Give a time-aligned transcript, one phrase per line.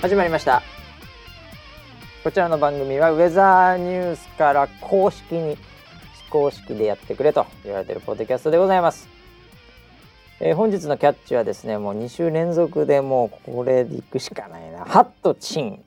[0.00, 0.62] 始まりました。
[2.24, 9.08] こちらの番組はウェザーニュースから公式に非公式でやってくれと言われてるポッドキャストでございます、
[10.40, 14.86] えー本日のキャッチはですねもう2週連続でもうこれでいくしかないな。
[14.86, 15.84] ハットチン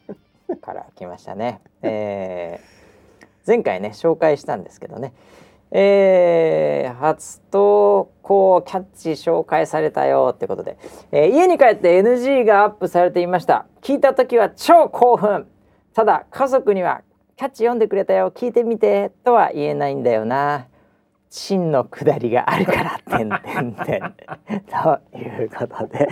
[0.61, 2.83] から来ましたね、えー
[3.45, 5.11] 前回ね紹介したんですけどね。
[5.75, 10.77] えー初投稿キャッチ紹介されたよってことで、
[11.11, 13.65] えー家に帰って NG がアップされていました。
[13.81, 15.47] 聞いた時は超興奮。
[15.93, 17.01] ただ家族には
[17.35, 18.31] キャッチ読んでくれたよ。
[18.31, 20.67] 聞いてみてとは言えないんだよな。
[21.29, 24.15] 真の下りがあるからてんてんてん。
[24.69, 26.07] ということで、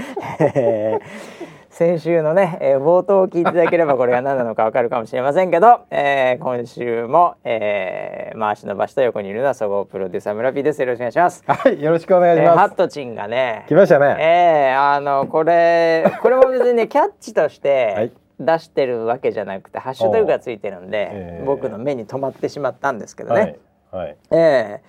[0.55, 1.50] えー
[1.81, 11.43] 先週のね、えー冒頭を聞いていただければこれが何なのかわかるかもしれませんけど、えー今週も、えー、回し伸ばしと横にいるのは総合プロデューサー村 P ですよろしくお願いします。
[11.47, 12.73] はい、よろしくお願いしえーハます。
[12.73, 14.15] ットチンがね来ましたね。
[14.19, 23.57] えー、あのこれこれも別にねキャッチとしはてい出してるわけじゃなくて、ハッシュタグがついてるんで、えー僕の目に留まってしまったんですけどね。
[23.89, 24.81] はい、はい、ええ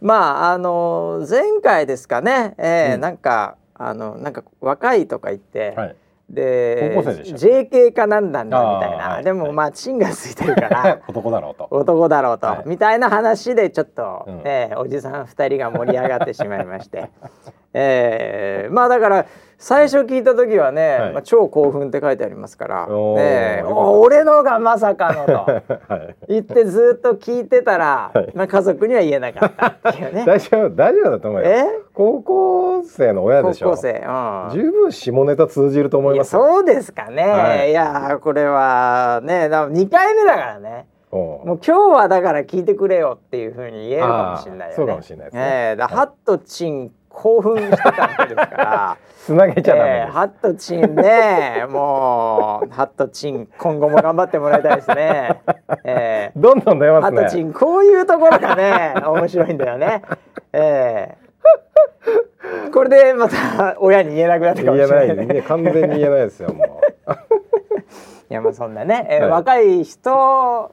[0.00, 5.96] まああの前回ですかね、ええうんなんかあのなんか若いとか言って、はい。
[6.30, 11.00] で JK かなんだんだみたいな、でもまあチンがついてるから。
[11.08, 11.68] 男だろうと。
[11.70, 12.62] 男だろうと、はい。
[12.66, 14.42] みたいな話でちょっと、うん。
[14.44, 17.10] ええおじさん2人が盛り上がってしまいまして。
[17.74, 19.26] ええまあだから
[19.62, 25.32] 最初聞いた時はね、はいまあ、超興奮って書いてありますから「おーええよかったお俺のがまさかの」と。
[25.92, 26.16] はい。
[26.28, 30.24] 言ってずっと聞いてたら、はいまあ家族には言えなかったっていうね。
[30.26, 31.46] 大丈夫、大丈夫だと思うよ。
[31.46, 31.64] え？
[31.92, 33.66] 高校生の親でしょ。
[33.66, 34.48] 高校生、うん。
[34.52, 36.42] 十分下ネタ通じると思いますよ。
[36.42, 37.22] そうですかね。
[37.22, 40.86] はいい、やこれはね、だ2回目だからね。
[41.12, 44.72] うんもう今日はだから聞いてくれよっていう風に言えるかもしれないよね。
[44.76, 48.98] そうかもしれないですねええだハットチン興奮してたわけですから。
[49.26, 50.00] つなげちゃダメです。
[50.00, 55.42] え えハットチンね、もうハットチン今後も頑張ってもらいたいですね。
[55.84, 57.22] ええどんどん出ますね。
[57.22, 60.02] ハトチンこういうところがね面白いんだよね。
[60.54, 65.34] ええこれでまた親に言えなくなったかも言えしれない、ない、ね。
[65.34, 66.54] ね、完全に言えないですよ。
[66.54, 67.12] もう。
[68.30, 70.72] いやまあそんなね、えーはい若い人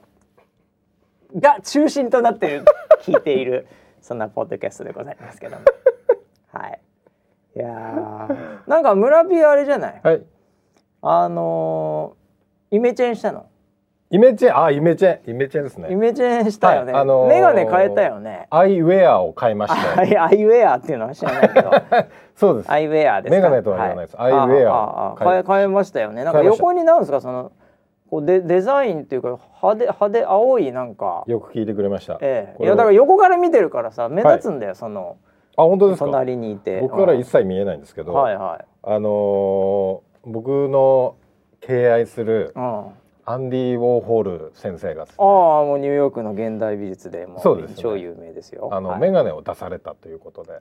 [1.38, 2.64] が中心となってる
[3.02, 3.66] 聞いている
[4.00, 5.64] そんなポッドキャストでございますけども。
[6.58, 6.80] はい。
[7.56, 8.36] いやー
[8.68, 10.00] なんか村ピーあれじゃない？
[10.02, 10.22] はい。
[11.02, 13.46] あのー、イメチェンしたの？
[14.10, 15.92] イメチェン、あ、イメチェン、イメチェンですね。
[15.92, 16.92] イメチェンしたよね。
[16.92, 18.46] はいあのーメガネ変えたよね。
[18.50, 20.00] アイウェアを買いました。
[20.00, 21.70] アイウェアっていうのは知らないけど。
[22.34, 22.70] そうです。
[22.70, 23.36] アイウェアですか？
[23.36, 26.24] メガネとは言わないですはいアイウェア変え変えましたよね。
[26.24, 27.20] なんか横になんですか？
[27.20, 27.52] その
[28.10, 29.28] こうデデザインっていうか
[29.62, 31.24] 派手派手青いなんか。
[31.26, 32.16] よく聞いてくれました。
[32.22, 35.18] ええいやだから横から見てるからさ目立つんだよ、その
[35.58, 36.06] あ、本当ですか？
[36.06, 36.80] 隣にいて。
[36.80, 38.64] 僕からうん一切見えないんですけど、はいはい。
[38.82, 41.16] あのー僕の
[41.60, 42.52] 敬愛する
[43.24, 48.68] アンディ・ウォーホール先生がねあもうニューヨークの現代美術でもそうね超有名ですよ。
[48.72, 50.60] あの、はいメガネを出されたということで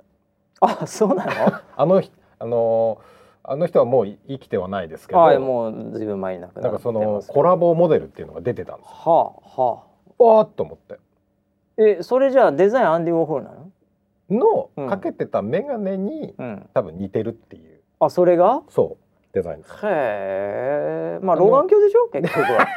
[0.62, 1.31] あそうなの？
[1.75, 3.18] あのひあのー
[3.50, 8.94] あの人はもう生きてはないですけど、はいもうずいぶん前に亡くなってなんかそのコラボモデルっていうのが出てたんですよ。
[9.12, 9.84] はあは
[10.19, 10.24] あ。
[10.24, 10.97] わーっと思って
[11.78, 13.69] えそれじゃあデザインアンディ・ウォーホールなの？
[14.30, 16.70] の、うんかけてたメガネにうん。
[16.74, 18.62] 多分似てるっていうあそれが？
[18.70, 19.74] そうデザインです。
[19.74, 21.20] へえ。
[21.22, 22.08] まあ老眼鏡でしょ？
[22.12, 22.68] 結局は。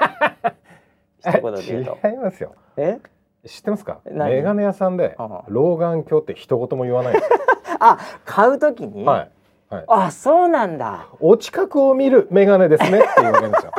[2.11, 2.55] 違いますよ。
[2.77, 2.99] え？
[3.47, 4.01] 知ってますか？
[4.07, 4.31] 何？
[4.37, 5.17] メガネ屋さんで
[5.49, 7.15] 老眼鏡って一言も言わない。
[7.81, 9.05] あ買うときに？
[9.05, 9.31] はい。
[9.75, 9.85] はい。
[9.89, 11.07] あそうなんだ。
[11.21, 13.73] お近くを見るメガネですねって言われるんですよ。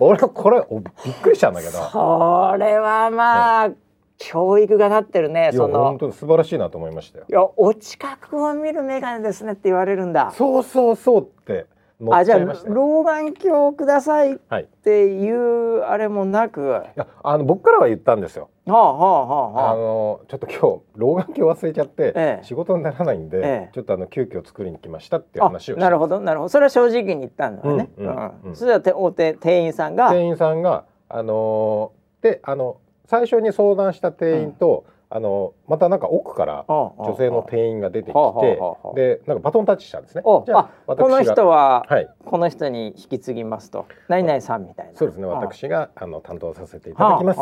[0.00, 1.72] 俺これおびっくりしたんだけど。
[1.72, 3.70] それはまあ、
[4.18, 5.84] 教育がなってるねいやその。
[5.84, 7.26] 本当に素晴らしいなと思いましたよ。
[7.28, 7.32] い。
[7.32, 10.32] やお近くを見る眼鏡ですねって言われるんだ。
[10.36, 11.66] そうそうそうって
[12.10, 12.74] あじゃあちゃいましたよ。
[12.74, 14.38] 老眼鏡をくださいっ
[14.82, 16.60] ていうあれもなく。
[16.62, 18.50] はやあの僕からは言ったんですよ。
[18.66, 19.72] あはあはあはあ。
[19.72, 22.44] あのちょっと今日老眼鏡忘れちゃって、ええ。
[22.44, 23.70] 仕事にならないんで、ええ。
[23.72, 26.48] ちょっとあの急遽作りに来ましたっていうあ話をなるほどなるほど。
[26.48, 28.32] それは正直に言ったんだよね、うんうん。
[28.44, 28.56] うん。
[28.56, 30.10] それはておて店員さんが？
[30.10, 38.58] 店員さんがあのーであの最初に相談した店員と、あのまたなんか奥から女女性の店員が出てきて
[38.96, 40.22] でなんかバトンタッチしたんですね。
[40.24, 42.08] おあ私このが人は、はい。
[42.24, 43.86] この人に引き継ぎますと。
[44.08, 44.92] 何々さんみたいな。
[44.96, 45.26] そうですね。
[45.26, 47.40] あ私があの担当させていただきます。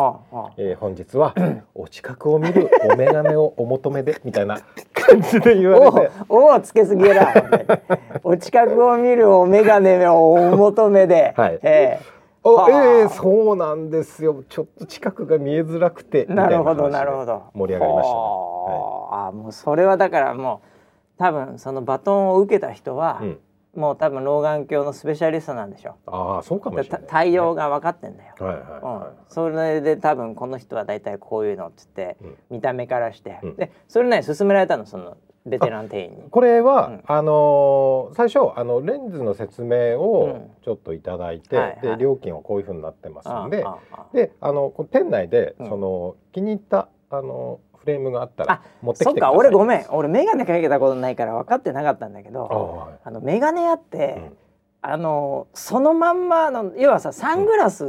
[0.58, 1.34] えー本日は
[1.74, 4.58] お近くを見る お眼鏡をお求めでみたいな。
[4.92, 6.10] 感じで言われて。
[6.28, 7.34] おおつけすぎやら
[8.22, 11.58] お近くを見るお眼鏡をお求めで、はい。
[11.62, 14.44] えおはあえー、そうなんですよ。
[14.48, 17.44] ちょっと近くが見えづらくてえなるほどなるほど。
[17.54, 18.20] 盛り上がりましたね。
[18.20, 19.26] はあ。
[19.28, 23.38] あもうそれはだからもう多分そのバトンを受けた人は、うん。
[23.74, 25.94] もう多分老眼鏡のスペシャリストなんでしょ。
[26.06, 28.66] ああそうかもしれない、た対応が分かってんだよ、はいはいうん。
[28.66, 32.36] は、それで多分この人は大体こういうのっつって、うん。
[32.50, 33.56] 見た目からして、うん。
[33.56, 36.28] でそれね勧められたのそのベテラン店員。
[36.30, 37.02] これは、うん。
[37.06, 40.50] あのー最初あのレンズの説明うをん。
[40.64, 41.80] ちょっといただいて、はいはい。
[41.80, 45.68] で料金はこういうふうになってますんであああであの店内で、うん。
[45.68, 49.36] その気に入ったあのフレームがあったらあ持ってきそっかてください。
[49.38, 49.86] 俺ごめん。
[49.90, 52.98] 俺眼鏡かけたことないから分かってなかったんだけあどはい。
[53.04, 54.36] あの眼鏡屋って、うん。
[54.82, 57.84] あのそのまんまの要はさサングラス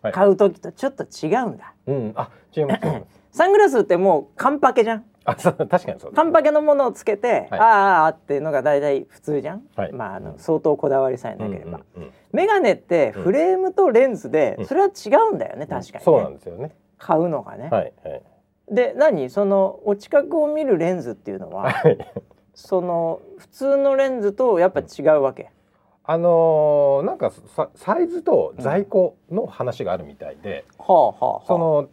[0.00, 0.12] はい。
[0.12, 2.80] 買う時とちょっと違うんだ、うん、あ違います
[3.36, 7.60] サングラスってもうカンパケじゃんあそう確かにそうですカンパケのものをつけて、はい。
[7.60, 9.92] ああっていうのが大体普通じゃん、はい。
[9.92, 12.12] まああの相当こだわりさえなければ、うんうんうん。
[12.32, 14.66] メガネってフレームとレンズで、うん。
[14.66, 16.74] それは違うんだよね確かにね、そうなんですよね。
[16.98, 18.22] 買うのがね、はいはい。
[18.70, 19.30] で何？
[19.30, 21.98] そのお近くを見るレンズっていうのは はい。
[22.54, 25.50] その普通のレンズとやっぱ違うわけ、
[26.04, 31.46] あのーなんかさサイズと在庫の話があるみたいで、はあはあはあ。
[31.46, 31.88] その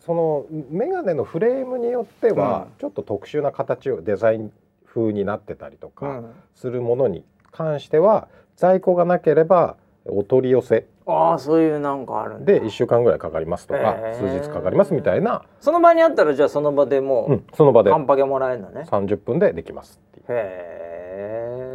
[0.00, 4.52] そのメガネのフレームによっては、ちょっと特殊な形をデザイン
[4.86, 9.76] 風になってたりとうかん、するものに関しては、在庫がなければ
[10.06, 10.86] お取り寄せ。
[11.06, 17.90] ああそういうなんかあるで1週間ぐらいかかりますとか、数日かかりますみたいな、その場にあったらじゃあその場でもう、うんその場で。
[17.90, 18.86] カンパケもらえるのね。
[18.90, 20.80] 30分でできますっていうへ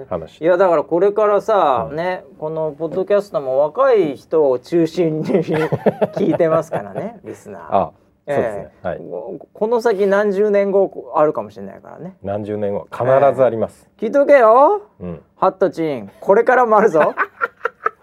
[0.03, 0.41] え話。
[0.41, 1.95] いやだからこれからさ、うん。
[1.95, 5.25] ねこのポッドキャストも若い人を中心に
[6.15, 7.63] 聞いてますからねリスナー。
[7.69, 8.97] あそうですね、はい。
[8.97, 12.17] ここの先何十年後あるかもしれないからね。
[12.23, 13.05] 何十年後必
[13.35, 14.81] ずあります、聞いとけよ。
[14.99, 16.11] うん、ハットチン。
[16.19, 17.13] これからもあるぞ。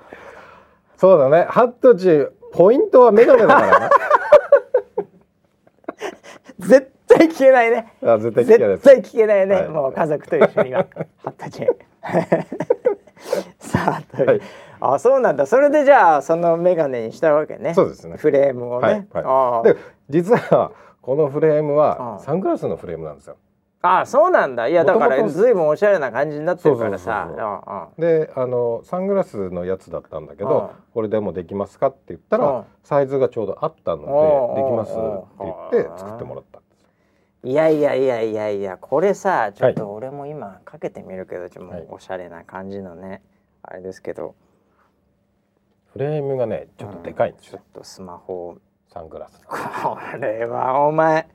[0.97, 1.47] そうだね。
[1.49, 3.89] ハットチポイントはメガネだからね
[6.61, 7.93] 絶対聞けないね。
[8.05, 9.69] あ絶対聞けない絶対聞けないね、はい。
[9.69, 10.87] もう家族と一緒には
[11.25, 11.67] ハットチン。
[13.59, 14.41] さあという、はい
[14.85, 15.47] あそうなんだ。
[15.47, 17.75] それでじゃあそのメガネにしたわけね。
[17.75, 18.17] そうですね。
[18.17, 19.69] フレームをね、はいはい。
[19.75, 19.77] で
[20.11, 23.37] 実はこのフレームうんはサングラスのフレームなんですよ。
[23.85, 24.69] ああそうなんだ。
[24.69, 27.29] いやだからずいぶんおしゃれな感じになってるからさ。
[27.99, 35.01] であのサングラスのやつだったんだけうんどこれでもできますかって言ったうんらサイズがちょうどあったのうんでできますって
[35.73, 36.61] 言っうんて作ってもらった。
[37.45, 41.83] いやいやいやいやいやこれさちょっはと俺も今かけてみるけどちょっともはい。
[41.83, 43.21] うおしゃれな感じのね
[43.63, 44.37] あれですけど
[45.93, 47.59] フレームがねちょっとでかいんですよ。
[47.59, 48.49] ちょっとスマホ。
[48.51, 48.59] を
[48.89, 49.41] サングラス。
[49.47, 49.57] こ
[50.21, 51.27] れはお前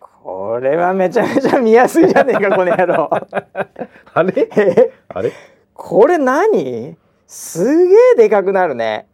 [0.00, 3.08] これはめちゃめちゃ見やすいじゃねえかこの野郎。
[4.14, 4.48] あれ？
[4.56, 4.92] え？
[5.08, 5.32] あれ？
[5.74, 6.96] これ何？
[7.26, 9.06] すげえでかくなるね。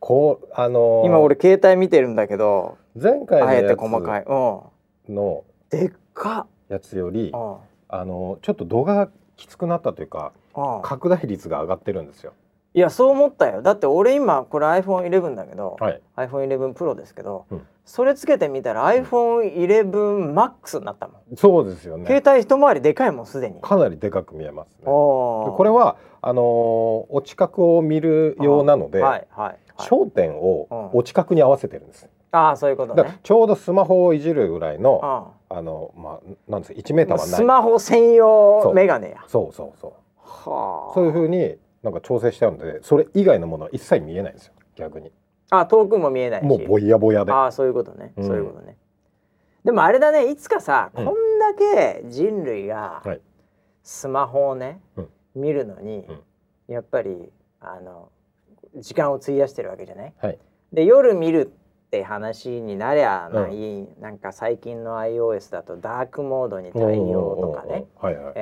[0.00, 4.24] こうあのー今俺携帯見てるんだけど前回のあえてや細かい。
[4.24, 5.14] つうん。
[5.14, 7.56] のでっかやつよりうん
[7.88, 10.82] あのーちょっと動画がきつくなったというかうん。
[10.82, 12.32] 拡大率が上がってるんですよ。
[12.74, 16.00] いやそう思ったよだって俺今これ iPhone11 だけど、はい。
[16.16, 22.04] iPhone11 Pro ですけど、うんそれつけてみたら iPhone11 Max になったもん、そうですよね。
[22.04, 24.84] 携帯一回りでかいもんすでに、かなりでかく見えますね。
[24.84, 32.06] これはあのーお近くを見るようなので、はいはい、はい、焦点をお近くに合わせてるんです。
[32.30, 35.00] ああそういうことねちょうどスマホをいじるぐらいの
[35.48, 37.36] ああのまあなんですか1メーターはない。
[37.36, 39.92] スマホ専用メガネやそうそうそう。
[40.50, 44.52] はあそういう風になんか調整しちゃうので、それ以外のものは一切見えないんですよ。
[44.76, 45.12] 逆に。
[45.50, 46.46] あ遠くも見えないし。
[46.46, 47.32] もうぼやぼやで。
[47.32, 48.26] ああそういうことね、うん。
[48.26, 48.76] そういうことね。
[49.64, 50.30] でもあれだね。
[50.30, 51.04] いつかさ、うん。
[51.04, 53.20] こんだけ人類がはい。
[53.82, 55.08] スマホをね、うん。
[55.34, 56.74] 見るのに、うん。
[56.74, 58.10] やっぱりあの
[58.76, 60.14] 時間を費やしてるわけじゃない？
[60.20, 60.38] はい。
[60.72, 61.52] で夜見る
[61.88, 63.34] って話になりゃうん。
[63.34, 67.86] ない、なんか最近の iOS だとダークモードに対応とかね、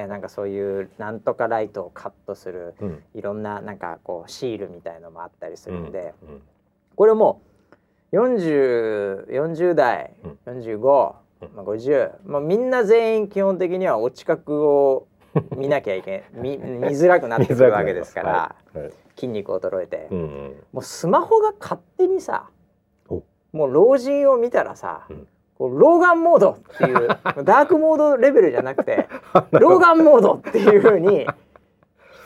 [0.09, 3.03] なんかそういうなんとかライトをカットするうん。
[3.15, 6.43] いろんななんかこうシールみたいのもあったりするんで、うん。
[6.97, 7.41] これも
[8.13, 10.61] う 40, 40代、うん。
[10.61, 11.51] 45、うん。
[11.55, 15.07] まあ、50、まあ、みんな全員基本的にはお近くを
[15.57, 18.79] 見なきゃいけ 見見づらくなってくるわけですから、はい。
[18.81, 18.93] はい。
[19.15, 20.57] 筋肉衰えて、うんうん。
[20.73, 22.56] もうスマホが勝手にさお
[23.57, 25.27] もう老人を見たらさ、うん。
[25.59, 27.09] こう老眼モードっていう
[27.43, 29.09] ダークモードレベルじゃなくて
[29.53, 31.27] 老眼モードっていう風に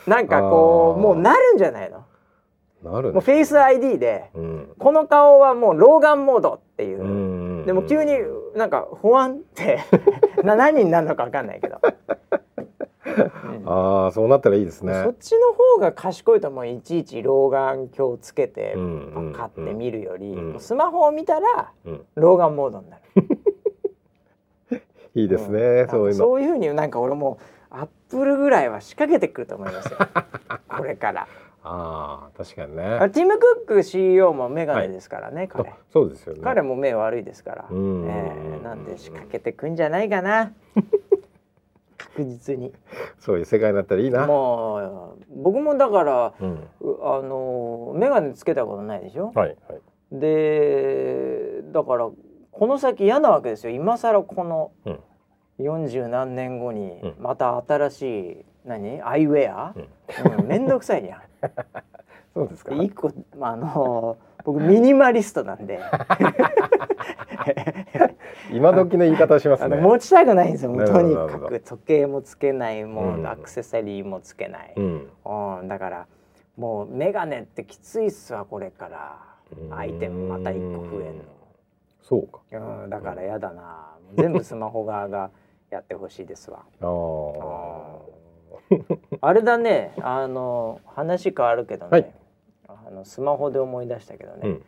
[0.05, 2.03] なんかこうもうなるんじゃないの？
[2.83, 4.69] なるもうフェイス ID でうん。
[4.77, 8.17] この顔はもう老眼モードっていう、うんでも急に
[8.55, 9.79] なんか不安って
[10.43, 12.39] な何になるのか分かんないけど、うん
[13.65, 14.93] ああそうなったらいいですね。
[14.93, 18.75] そっちの方が賢いと思ういちいち老眼鏡つけて
[19.35, 20.59] 買って見るより、うん。
[20.59, 22.05] スマホを見たらうん。
[22.15, 23.01] 老眼モードになる。
[25.15, 25.89] いいですね、ん。
[25.89, 26.13] そういうの。
[26.13, 27.39] そういうふうになんか俺も
[27.69, 29.97] アップルぐらいは仕掛けてくると思いますよ。
[30.69, 31.27] これから。
[31.63, 33.09] ああ確かにあね。
[33.11, 35.69] ティム・クック CEO もメガネですからね、彼。
[35.69, 36.41] あそうですよね。
[36.43, 40.53] 彼も目悪いですから、えうんーなんで仕掛けてくんじゃないかな
[42.23, 42.73] 確実に。
[43.19, 44.25] そういう世界になったらいいな。
[44.25, 46.67] もう僕もだからうん。
[46.81, 49.31] うあのメガネつけたことないでしょ？
[49.35, 49.81] はいはい。
[50.11, 52.09] でだから
[52.51, 53.73] この先嫌なわけですよ。
[53.73, 54.99] 今更このうん。
[55.59, 57.15] 40何年後にうん。
[57.19, 58.01] また新し
[58.31, 59.01] い何？
[59.01, 59.73] アイウェア、
[60.39, 61.21] うん、めんどくさいじゃん。
[62.33, 62.73] そうですか。
[62.75, 65.79] 一個、まあ、あの僕ミニマリストなんで。
[68.51, 69.77] 今時の言い方をしますね。
[69.77, 70.73] 持ちたくないんですよ。
[70.85, 73.27] とにかく時計もつけないもう、うん。
[73.27, 75.09] アクセサリーもつけない、うん。
[75.59, 76.07] うん、だから
[76.57, 79.31] もうメガネってきついっすわこれから。
[79.71, 81.21] アイテムまた一個増えん
[82.01, 82.39] そうか。
[82.51, 83.95] の、うん、だからやだな。
[84.17, 85.29] 全部スマホ側が
[85.69, 86.59] やってほしいですわ。
[86.81, 86.85] あ
[89.21, 89.93] ああれだね。
[90.01, 92.13] あの話変わるけどね、はい
[92.91, 94.63] あのスマホで思い出したけどね、うん。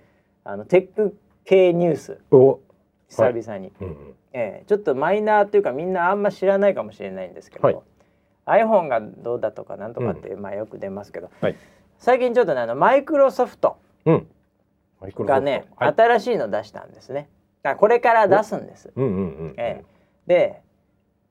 [0.46, 2.20] あのテック系ニュース。
[2.32, 2.62] お。
[3.10, 4.66] 久々に、うんええ。
[4.66, 8.64] ちょっとマイナーというかみんなあんま知らないかもしれないんですけど、はい。
[8.64, 11.56] iPhone がどうだとかなんとかって、まあよく出ますけど、はい。
[11.98, 15.94] 最近ちょっとねあのマイクロソフトがね、はい。
[15.96, 17.30] 新しいの出したんですね。
[17.64, 19.86] あこれから出すんです、うんうんうんええ。
[20.28, 20.62] で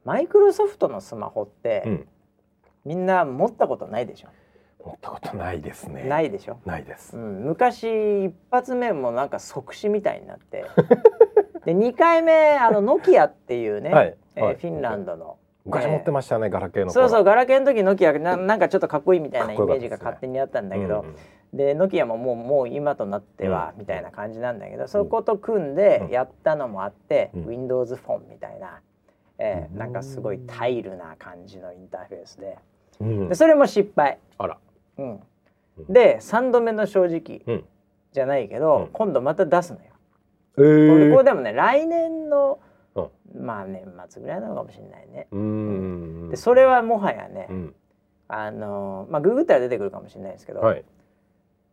[0.04, 2.08] マイクロソフトのスマホって、うん。
[2.84, 4.28] みんな持ったことないでしょ、
[4.84, 6.04] 持ったことないですね。
[6.04, 7.16] ないでしょ、ないです。
[7.16, 10.64] うん、昔一発目もなんか即死みたいになって。
[11.64, 14.16] で2回目あのノキアっていうね、はい。
[14.34, 14.54] えーはい。
[14.56, 21.08] フィンランドの、昔持ってましたねガラケーのそうそううガラケーの時ノキアななんかちょっとかっこいいみたいなイメージが勝手にあったんだけど、うん。
[21.08, 21.16] うん
[21.52, 27.46] でノキアももうもう今となっては、みたいな感じなんだけど、そこと組んでやったのもあって、うん。
[27.46, 28.80] Windows フォンみたいな、
[29.38, 29.78] えーうん。
[29.78, 32.58] なんかすごいタイルな感じのインターフェースで。
[33.00, 33.28] うん。
[33.28, 34.56] でそれも失敗、あら
[35.78, 37.64] うん、で3度目の正直うん。
[38.12, 38.86] じゃないけど、うん。
[38.88, 39.86] 今度また出すのよ。
[39.86, 41.12] えこれー。
[41.12, 42.58] これでもね来年の
[42.94, 43.00] う
[43.40, 43.46] ん。
[43.46, 45.28] まあ年末ぐらいなのかもしれないね。
[45.30, 46.28] うーん。
[46.30, 47.74] でそれはもはやね、うん。
[48.28, 50.84] あのまあググったら出てくるかもしれないですけど、はい。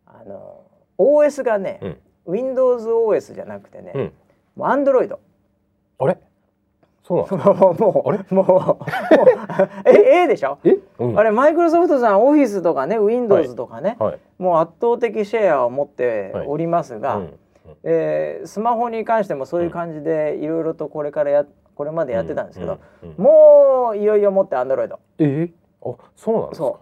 [0.05, 0.63] あの
[0.98, 1.79] OS がね、
[2.25, 2.33] うん。
[2.55, 4.13] WindowsOS じゃなくてね、うん。
[4.55, 5.17] もう Android
[6.00, 6.17] あれ？
[7.10, 8.20] そうなんですかもうあれ？
[8.30, 8.86] もうもう
[9.86, 10.22] ええ？
[10.25, 10.78] えでしょ、え？
[11.00, 11.20] うん。
[11.20, 14.20] あれマイクロソフトさんオフィスとかね Windows とかね、はい。
[14.38, 17.34] もう圧倒的シェアを持っておりますが、うん
[17.84, 25.51] えースマホに関してもそういう感じでいろいろとこれからやこれまでやってたんですけど、うんうんもういよいよもって Android えー？
[25.82, 26.80] あそうなんですか？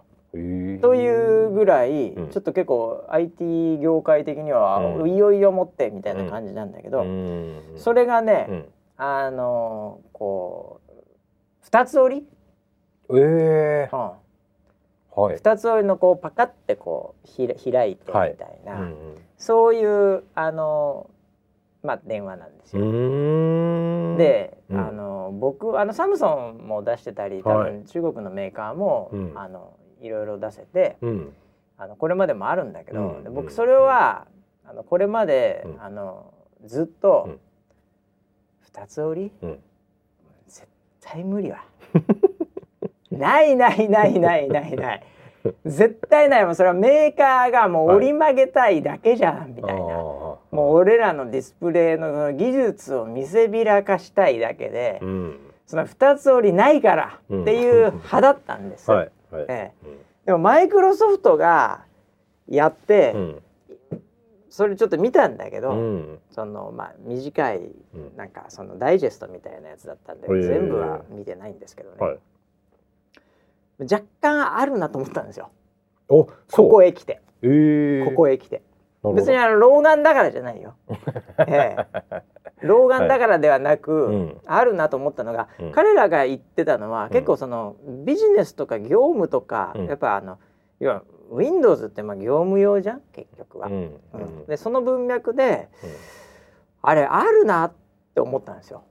[0.82, 2.28] というぐらい、うん。
[2.28, 5.10] ちょっと結構 IT 業界的には、うん。
[5.10, 7.60] いよいよもってみたいな感じなんだけど、うん。
[7.76, 8.64] それがね、うん
[8.98, 10.92] あのーこう
[11.60, 12.26] 二つ折り、
[13.10, 15.36] えうん、ーはい。
[15.36, 18.36] 二つ折りのこうパカってこうひら開いてみたはい。
[18.62, 19.14] いな、うん。
[19.36, 22.86] そういうあのーまあ電話なんですうよ。
[22.86, 24.16] ん。
[24.16, 24.80] で、うん。
[24.80, 27.72] あの僕あのサムソンも出してたり多はい。
[27.72, 29.32] 分中国のメーカーも、うん。
[29.38, 31.32] あのいろいろ出せてうん。
[31.76, 33.24] あのこれまでもあるんだけど、うん。
[33.24, 34.26] で僕それは、
[34.64, 35.82] あのこれまで、うん。
[35.82, 37.40] あのずっと、うん
[38.80, 39.32] 二つ折り？
[39.42, 39.58] うん。
[40.46, 40.68] 絶
[41.00, 41.64] 対無理わ。
[43.10, 45.02] ないないないないないない。
[45.64, 49.80] 絶対ないもうそれはメーカーがもう折り曲げたいだけじゃん、みたいな。
[49.80, 55.38] もう俺らのディスプレイのその技術を見せびらかしたいだけで、うん。
[55.66, 58.90] その二つ折りないからっていう派だったんです。
[58.90, 59.46] はいはい。
[59.48, 59.88] ええ。
[60.26, 61.84] でもマイクロソフトが
[62.46, 63.42] やって、うん
[64.58, 66.18] それちょっと見たんだけど、うん。
[66.32, 67.58] そのまあ短い
[67.94, 68.16] うん。
[68.16, 72.18] なんかそのダイジェストみたいなやつだったんで、へえ全部は見てないんですけどね、はい。
[73.80, 75.50] 若干あるなと思ったんですよ。
[76.08, 76.32] おこ
[76.68, 78.04] こへ来て、えー。
[78.06, 78.62] ここへ来て。
[79.14, 80.74] 別にあの老眼だからじゃないよ、
[81.46, 81.76] え
[82.10, 82.22] え。
[82.62, 84.40] 老眼だからではなく、うん。
[84.44, 85.70] あるなと思ったのが、うん。
[85.70, 87.10] 彼らが言ってたのは、ん。
[87.10, 89.86] 結構そのビジネスとか業務とか、うん。
[89.86, 90.40] やっぱあの
[90.80, 93.68] 要は Windows ってまあ業務用じゃん結局は。
[93.68, 94.22] うんううん。
[94.44, 95.68] んでその文脈で
[96.82, 97.72] あれあるなっ
[98.14, 98.82] て思ったんですよ。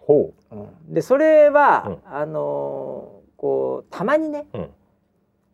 [0.00, 0.54] ほう。
[0.54, 0.92] ん。
[0.94, 1.98] でそれは、うん。
[2.12, 4.70] あのーこうたまにね、うん。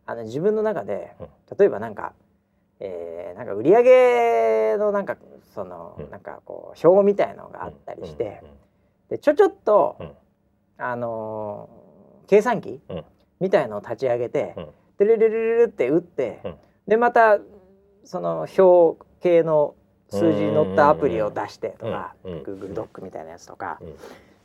[0.05, 1.27] あの自分の中でうん。
[1.57, 2.13] 例えばなんか、
[2.79, 3.83] えーなんか売り上
[4.73, 5.17] げのなんか
[5.53, 6.09] その、うん。
[6.09, 8.41] なんかこう表みたいのがあったりして、
[9.09, 10.11] でちょちょっと、うん。
[10.77, 13.03] あのー計算機、うん。
[13.41, 14.55] みたいのを立ち上げて、
[15.01, 16.55] うんでルルルルルって打って、うん。
[16.87, 17.39] でまた
[18.03, 19.75] その表系の
[20.09, 22.33] 数字乗ったアプリを出してとか、うん。
[22.33, 22.41] うん。
[22.43, 23.95] Google ドックみたいなやつとか、うん。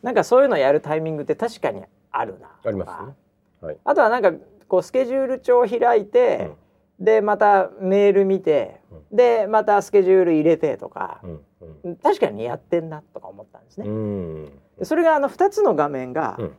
[0.03, 3.15] なんかそういうのやるタイミングって確かにあるなありますね。
[3.61, 3.77] はい。
[3.85, 4.33] あとはなんか
[4.69, 6.51] こうスケジュール帳を開いて、
[6.99, 8.81] でまたメール見て、
[9.13, 11.41] でまたスケジュール入れてとかう、ん。
[11.85, 11.97] うん。
[11.97, 13.87] 確かにやってんなとか思ったんですね。
[14.83, 16.57] それがあの2つの画面が、うん。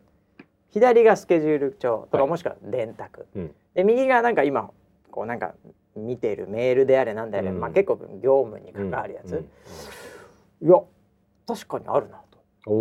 [0.69, 2.29] 左がスケジュール帳とか、はい。
[2.29, 4.71] もしくは電卓うんで右がなんか今
[5.11, 5.53] こうなんか
[5.95, 7.59] 見てるメールであれなんであれ、うん。
[7.59, 9.45] まあ、結構業務に関わるやつ、
[10.61, 10.67] うん。
[10.67, 10.81] いや
[11.47, 12.39] 確かにあるなと。
[12.65, 12.71] と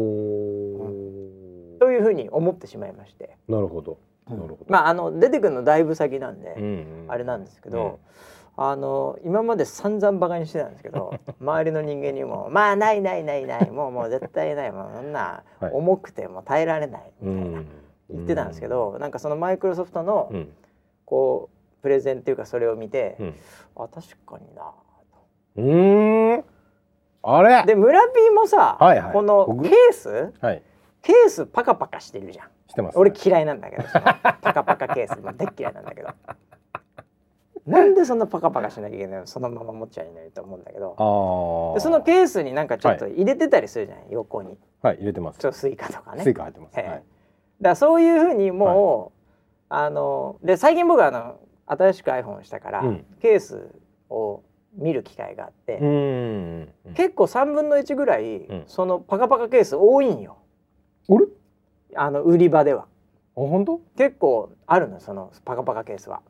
[1.90, 3.98] いうふうに思ってしまいまして、なるほど。
[4.26, 4.58] なるほど。
[4.68, 7.04] まああの出てくるのだいぶ先なんで、うんうん。
[7.08, 8.00] あれなんですけど、
[8.56, 11.12] あの今まで散々バカにしてたんですけど
[11.42, 15.72] 周りの人間にも「まあないないないないもうもう絶対ないもうそんなはい。
[15.74, 17.66] 重くてもう耐えられない」うみたいな、ん。
[18.08, 20.48] 言ってたんですけど、なんかそのマイクロソフトのうん
[21.06, 21.48] こ
[21.80, 23.34] うプレゼンっていうかそれを見て、うん。
[23.76, 24.62] あ確かにな。
[24.62, 24.74] と
[25.56, 26.44] うーん。
[27.22, 27.64] あれ？
[27.64, 29.12] で村 P もさ、はいはい。
[29.12, 29.62] この僕？
[29.64, 30.34] ケース？
[30.40, 30.62] はい。
[31.02, 32.48] ケースパカパカしてるじゃん。
[32.68, 32.96] してます。
[32.96, 34.02] ね俺嫌いなんだけどパ
[34.52, 35.18] カパカケース。
[35.22, 36.08] も大っ嫌いなんだけど。
[37.66, 39.26] なんでそんなパカパカしなきゃいけないの？
[39.26, 40.96] そのまま持っちゃいないと思うんだけど。
[40.98, 44.58] ああでそのケースになんかちょっと入れてたりするじゃない、横に。
[44.82, 45.38] はい入れてます。
[45.38, 46.22] ちょっと Suica とかね。
[46.24, 46.80] Suica 入ってます。
[46.80, 46.88] ええ。
[46.88, 47.04] はいだか
[47.70, 49.15] らそういうふうにもう、
[49.68, 53.04] あので最近僕はあの新しく iPhone をしたから、うん。
[53.20, 53.68] ケース
[54.08, 54.42] を
[54.76, 58.64] 見る機会があって、うん結構3分の1ぐらい、うん。
[58.66, 60.38] そのパカパカケース多いんよ。
[61.08, 61.26] あれ
[61.96, 62.82] あの売り場では。
[62.82, 62.86] あ
[63.34, 63.80] 本当？
[63.96, 66.20] 結構あるのそのパカパカケースは。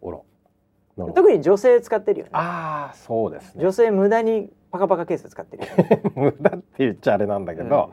[0.96, 2.30] 特に女性使ってるよね。
[2.32, 3.62] ああそうですね。
[3.62, 6.02] 女性無駄にパカパカケース使ってるよね。
[6.16, 7.90] 無駄って言っちゃあれなんだけど、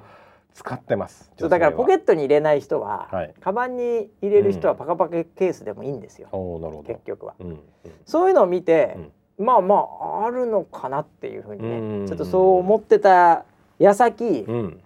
[0.54, 1.32] 使ってます。
[1.38, 3.34] そうだからポケッットに入れない人は、はい。
[3.40, 4.80] カバンに入れる人はうん。
[4.80, 6.88] パカパカケースでもいいんですよ、トおーなるほど。
[6.88, 7.34] 結局は。
[7.40, 7.60] うんうん。
[8.06, 8.94] そういうのを見て、
[9.40, 9.46] うん。
[9.46, 12.08] まあまああるのかなっていうふうにね、うん。
[12.08, 13.46] ちょっとそう思ってた
[13.80, 14.80] 矢先、うん。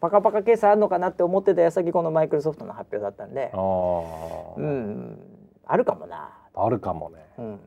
[0.00, 3.50] パカパカケースあるのかなって思ってた矢先このマイクロソフトの発表だったんで。
[3.52, 5.18] ああ、うん
[5.66, 7.16] あるかもな、あるかもね。
[7.38, 7.60] うん、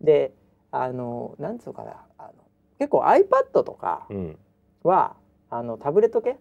[0.00, 0.32] で
[0.70, 1.96] あのなんつうのかな。
[2.18, 2.32] あの
[2.78, 4.38] 結構 iPad とかうん。
[4.82, 5.14] は
[5.50, 6.36] あのタブレット系うん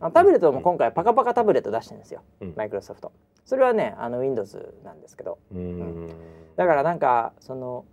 [0.00, 2.54] あタブレットも今回パカパカタブレット出してるんですよ、うん。
[2.56, 3.12] マイクロソフト。
[3.44, 5.38] それはねあの Windows なんですけど。
[5.52, 6.10] うん。
[6.56, 7.84] だからなんかその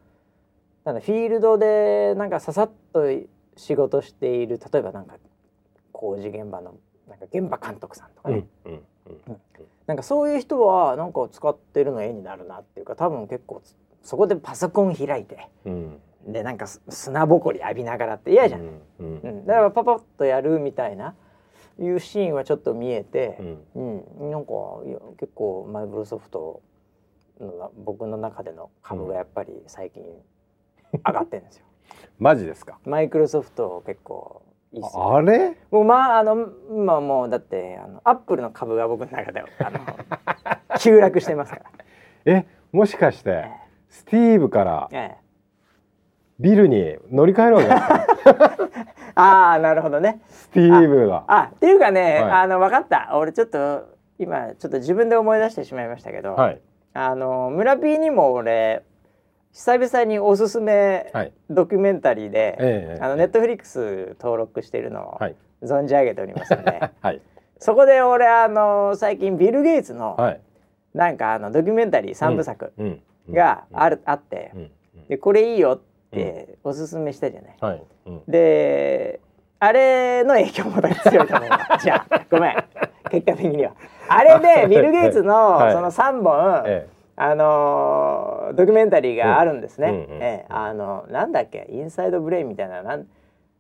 [0.86, 3.04] なんだフィールドでなんかささっと
[3.58, 5.18] 仕事している例えばなんか
[5.92, 6.76] 工事現場の
[7.08, 8.36] なんか現場監督さんとかうん。
[8.36, 8.74] ね、うん。
[8.74, 9.42] うん。
[9.88, 15.50] なんかそういう人はなんか使ってるの絵になるなっていうか多分結構つそこでパソコン開いて。
[15.66, 16.00] うん。
[16.28, 18.62] でなんかす砂ぼこり浴びながらって嫌じゃん、
[19.00, 19.20] うん。
[19.24, 19.46] うん。
[19.48, 21.16] だからパパッとやるみたいな
[21.82, 23.38] いうシーンはちょっと見えて
[23.76, 24.04] う、ん。
[24.20, 24.32] うん。
[24.32, 24.52] なんか
[24.86, 26.62] いや結構マイクロソフト
[27.40, 30.04] の僕の中での株がやっぱり最近
[31.06, 31.66] 上がってるんですよ。
[32.20, 32.80] マジですか？
[32.86, 35.04] マイクロソフト結構いいっすよ。
[35.04, 35.58] ああれ？
[35.72, 39.80] もうまああのまあもうだってあのアップルの株が僕の中ではあの
[40.80, 41.64] 急落してますから。
[42.26, 43.52] えもしかしてえ
[43.90, 45.21] スティーブからえええ
[46.42, 48.34] ビルに乗り換えるわけです。
[48.34, 48.58] か
[49.16, 50.22] ああなるほどね。
[50.30, 51.24] スティーブが。
[51.28, 52.32] あっていうかね、はい。
[52.32, 53.12] あの分かった。
[53.14, 56.62] 俺ちょっと今ちょっと自分で思い出してしまいましたけど、はい。
[56.94, 58.84] あの村 P にも俺
[59.54, 61.34] 久々におすすめはい。
[61.50, 65.36] ドキュメンタリーで、ええあのネットフリックス登録しているのをはい。
[65.62, 67.22] 存じ上げておりますので、 はい。
[67.60, 70.42] そこで俺あの最近ビル・ゲイツのはい。
[70.96, 74.52] なんかあのドキュメンタリー3部作うんがある、あって
[75.08, 75.91] でこれいいよって
[76.64, 77.56] おすすめしたじゃない。
[77.60, 77.84] はい。
[78.08, 78.22] うん。
[78.28, 79.20] で
[79.60, 81.78] あれの影響も強いと思うわ。
[81.82, 82.56] じゃあごめん。
[83.10, 83.74] 結果的には。
[84.10, 85.74] あれでビル・ゲイツのはい。
[85.74, 89.90] その3本、えあのードキュメンタリーがあるんですね。
[89.90, 90.46] うんうんうんええ。
[90.50, 91.68] あのなんだっけ？
[91.70, 93.06] インサイドブレインみたいななん？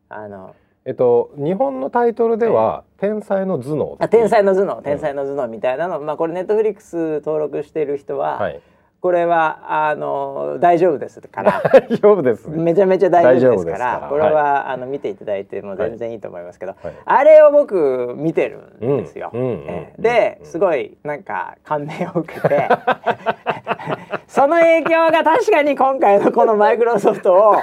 [0.09, 4.81] あのええっと日本のタイトルでは天才の頭脳あ天才の頭脳。
[4.81, 8.59] 天才の頭脳みたいなの、まあこれネットフリックス登録してる人は、はい
[9.01, 11.59] これはあの大丈夫ですから。
[11.73, 12.61] 大丈夫ですね。
[12.61, 13.99] めちゃめちゃ大丈夫ですから。
[13.99, 14.07] ら。
[14.07, 16.93] これは、あの見ていただいても全然いいと思いますけど、はい。
[17.03, 19.31] あれを僕見てるんですよ。
[19.33, 20.01] ええ。
[20.01, 22.69] ですごいなんか感銘を受けて。
[24.27, 27.55] その影響が確かに今回のこのマイクロソフトを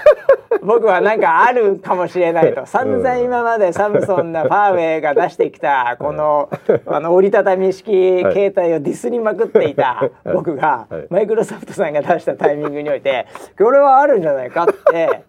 [0.62, 2.66] 僕はなんかあるかもしれないと。
[2.66, 6.50] 散々今までサムソンなファーウェイが出してきたこの
[6.86, 8.34] あの折りたたみ式はい。
[8.34, 11.06] 携帯をディスりまくっていた僕がはい。
[11.10, 13.26] マイクロソフトさんが出したタイミングにおいて
[13.58, 15.22] これはあるんじゃないかって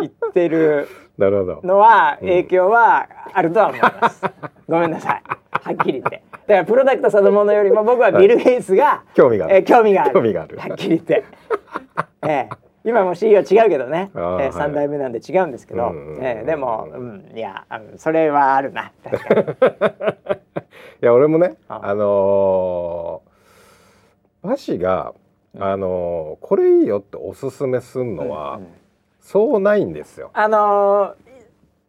[0.00, 4.22] 言ってる のは影響はあるとは思います。
[4.68, 5.22] ごめんなさい。
[5.50, 6.22] はっきり言って。
[6.46, 9.56] だからプロダクトそのものよりも僕はビル・ゲイツが、興味がある。
[9.56, 10.12] えー興味がある。
[10.12, 10.56] 興味がある。
[10.58, 11.24] はっきり言って。
[12.26, 12.48] ええ
[12.86, 14.50] 今も CEO 違うけどね、えあーはい。
[14.50, 17.64] ー、3代目なんで違うんですけど、えーでも、うん、いや
[17.96, 18.92] それはあるな。
[19.04, 19.40] 確かに
[21.00, 25.23] いや俺もねああのーバシがうん
[25.58, 28.68] あのこれいいよっておすすめするのは、うんうん。
[29.20, 30.30] そうないんですよ。
[30.34, 31.24] あのー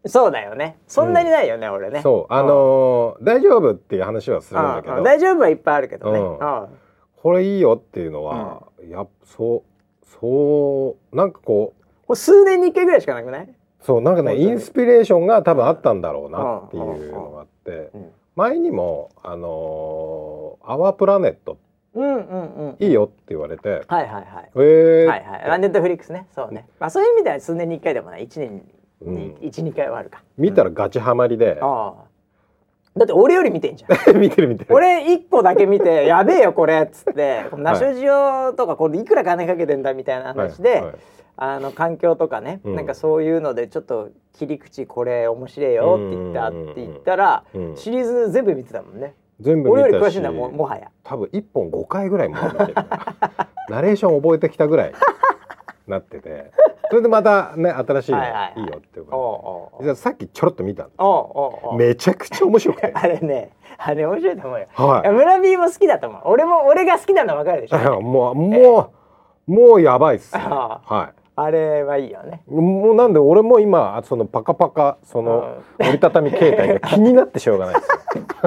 [0.08, 0.78] そうだよね。
[0.88, 2.02] そんなにないよね、俺ね。
[2.04, 2.34] そう。
[2.34, 6.34] あの大丈夫っていう話はするんだけど、うんうん大丈夫はいっぱいあるけどね、うん。
[6.34, 6.68] うん。
[7.16, 9.64] これいいよっていうのは、やっぱそ
[10.04, 13.50] うそうなんかこうこれ数年に一回ぐらいしかなくない？
[13.82, 17.90] そうなんかねインスピレーションが多分あったんだろうなっていうのがあって。
[17.96, 18.12] うん。
[18.36, 21.58] 前にもあのーアワープラネット
[21.96, 22.76] うんうんうん。
[22.80, 24.52] いいよって言われて、はいはいはい。
[24.56, 25.60] えー、はいはい。
[25.60, 26.28] ネットフリックスね。
[26.36, 28.24] そうね、まあ、そういう意味では数年に一回でもない。
[28.26, 28.64] 一年に
[29.02, 29.38] うん。
[29.42, 30.24] 一二、回はあるか。
[30.38, 32.06] 見たらガチハマりで、ああ
[32.98, 34.16] だって俺より見てんじゃん。
[34.18, 34.74] 見てる見てる。
[34.74, 40.82] 俺一個だけ見て「やべえよこれ」っつって「このナショジオとかこれいくら金かけてんだ」みたいな話で、はい。
[40.84, 40.94] はい。
[41.38, 42.76] あの環境とかね、うん。
[42.76, 47.76] なんかそういうのでちょっと切り口これ面白いよって言ったって言ったら、うん。
[47.76, 49.84] シリーズ全部見てたもんね全部見たし。
[49.84, 50.90] 俺より詳しいんだもんもはや。
[51.04, 52.74] 多分一本5回ぐらいもう見てる
[53.70, 54.94] ナレーション覚えてきたぐらい
[55.88, 56.52] なってて。
[56.90, 61.78] それでまたね新しいのはいはいよっていうかおうおうじゃあさっきちょろっと見たのおうおうおう。
[61.80, 62.92] めちゃくちゃ面白くて。
[62.96, 65.06] あれねあれ面白いと思うよ、はい。
[65.06, 66.22] や村 B も好きだと思う。
[66.26, 67.78] 俺も俺が好きなの分かるでしょ。
[67.82, 68.92] いもうも
[69.48, 70.44] うもうやばいっすね。
[70.46, 72.44] あはあれはいいよね。
[72.50, 77.88] いもうなんで俺も今そのパカパカその折りたたみ携帯が気になってしょうがないです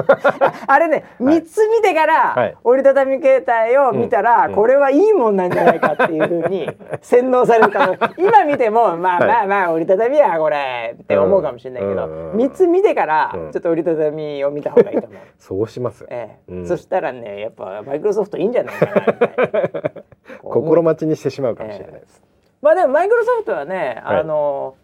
[0.67, 2.55] あれね、三つ見てから、はい。
[2.63, 4.55] 折りたたみ携帯を見たら、うん。
[4.55, 6.69] これはいいもんなんじゃないかっていうふうに
[7.01, 7.95] 洗脳されるかも。
[8.17, 9.27] 今見ても まあはい。
[9.27, 12.37] まあまあ折りたたみはこれって思うかもしれないけど、うん。
[12.37, 13.51] 三つ見てからうん。
[13.51, 15.19] ちょっと折りたたみを見た方がいいと思う。
[15.37, 16.51] そうしますええ。
[16.51, 16.65] うん。
[16.65, 19.99] そしたらねやっぱマイクロソフトいいんじゃないかな
[20.43, 22.23] 心待ちにしてしまうかもしれないです、
[22.61, 24.19] まあでもマイクロソフトはね、はい。
[24.19, 24.75] あの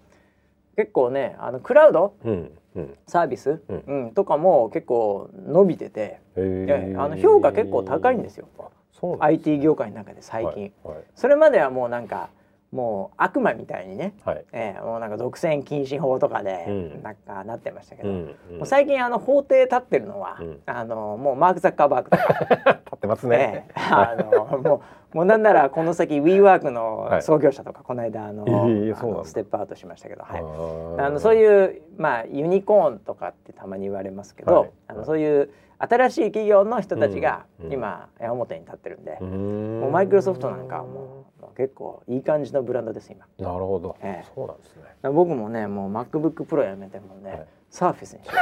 [0.75, 2.97] 結構ねあのクラウドうんうん。
[3.07, 3.83] サービス、うん。
[3.87, 8.47] うん、とかも結構伸びてて、あの評価結構高いんですよ。
[8.91, 11.03] す IT 業界の中で最近、はい。
[11.15, 12.29] それまではもうなんか
[12.75, 17.03] もう悪魔みたいにね、はい、はいええもうなんか独占禁止法とかでうん。
[17.03, 20.59] なんかなってましたけど、うんうん、もう最近あの法廷立ってるのは、うん。
[20.65, 23.65] あのもうマーク・ザッカーバーグとか、 立ってますね。
[23.69, 24.81] ええあのも
[25.13, 27.21] うもうなんならこの先 WeWork のはい。
[27.21, 29.17] 創業者とかこの間あの,、あええそうなんだ。
[29.19, 34.71] のステップアウトしましたけど、はい、ああのそうういうまあユニコーンとかってたまに言われますけど、はい。
[34.89, 37.65] あのそういう新しい企業の人たちがうん。
[37.67, 37.73] うん。
[37.73, 41.14] 今矢面に立ってるんで、ももうマイクロソフトなんかはもう
[41.55, 43.25] 結構いい感じのブランドです今。
[43.39, 44.25] なるほど、ええ。
[44.35, 44.83] そうなんですね。
[45.09, 47.47] 僕もねもう MacBook Pro やめてもね、はい。
[47.69, 48.33] サーフェスにしよ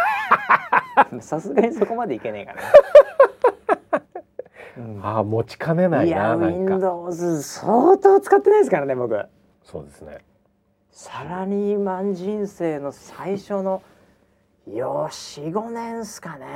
[1.12, 1.22] う。
[1.22, 2.62] さすがにそこまでいけねえかな、
[4.84, 5.06] うん。
[5.06, 6.74] ああ持ちかねないいやななんか。
[6.74, 9.18] Windows 相当使ってないですからね僕。
[9.64, 10.20] そうですね。
[10.92, 13.82] サラリーマン人生の最初の
[14.68, 16.48] よ45年っすかね。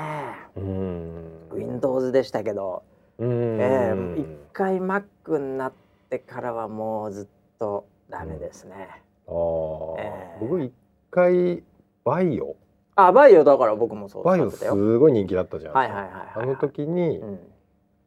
[0.55, 1.49] うーん。
[1.51, 2.83] Windows でしたけど、
[3.19, 3.57] うーん。
[3.59, 5.86] ええ一回 Mac になって
[6.19, 7.27] からはもうずっ
[7.59, 9.99] とダメですね、あー。
[9.99, 10.37] ええ。
[10.39, 10.73] 僕一
[11.11, 11.63] 回
[12.05, 12.55] バイオ。
[12.95, 14.99] あバイオだから僕もそうバイオす使ってたよ。
[14.99, 16.43] ごい人気だったじゃないですか、はいはいはいはい。
[16.43, 17.39] あの時にうん。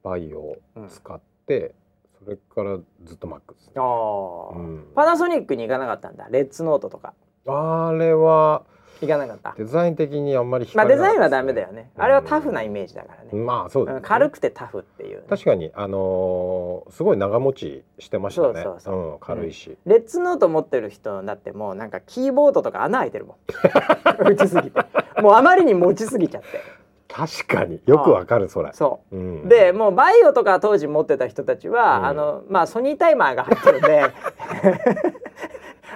[0.02, 0.56] バイオを
[0.88, 1.74] 使って、
[2.24, 4.86] それからずっと Mac ですね、ああ、うん。
[4.94, 6.28] パナソニックに行かなかったんだ。
[6.30, 7.12] レッツノートとか。
[7.46, 8.64] あれは
[9.06, 9.54] 行かなかった。
[9.56, 18.48] デザイン的にあんまり惹まあデザインはダメだよね、あれはタフなイメージだからね、まあそうです、うんね、軽くてタフっていうね、確かにあのーすごい長持ちしてましたね。
[18.54, 19.12] そうそうそう。
[19.12, 23.36] うん、軽いし、レッツノート持ってる人だってもうなんかキーボードとか穴開いてるもん。
[24.30, 24.80] 打ちすぎて。
[25.22, 26.48] もうあまりに持ちすぎちゃって。
[27.08, 27.80] 確かに。
[27.86, 29.16] よくわかるそれ、そう。
[29.16, 32.06] うん、でもうバイオとか当時持ってた人たちは、うん。
[32.06, 34.12] あのまあソニータイマーが入ってるんで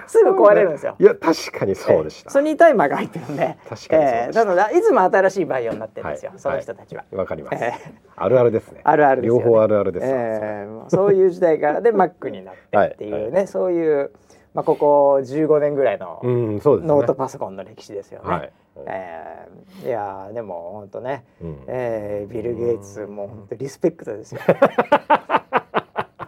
[0.07, 0.95] すぐ壊れるんですよ。
[0.99, 1.03] い。
[1.03, 2.29] や確かにそうでした。
[2.29, 2.33] ええ。
[2.33, 4.31] ソニータイマーが入ってるんで、確かにええ。
[4.33, 6.39] なのでいつも新しいバイオになってるんですよ、はい。
[6.39, 7.03] その人たちは。
[7.11, 7.73] わかります、え
[8.15, 8.81] あるあるですね。
[8.83, 14.11] あるある両方あるあるです、えそういう時代からで Mac になってっていうね、そういう、
[14.53, 18.29] まあ、ここ15年ぐらいのノートパソコンの歴史ですよね。
[18.29, 18.51] はい、
[18.87, 19.47] え
[19.83, 19.87] え。
[19.87, 21.63] いやーでも本当ね、うん。
[21.67, 24.41] ええビル・ゲイツも本当リスペクトですよ。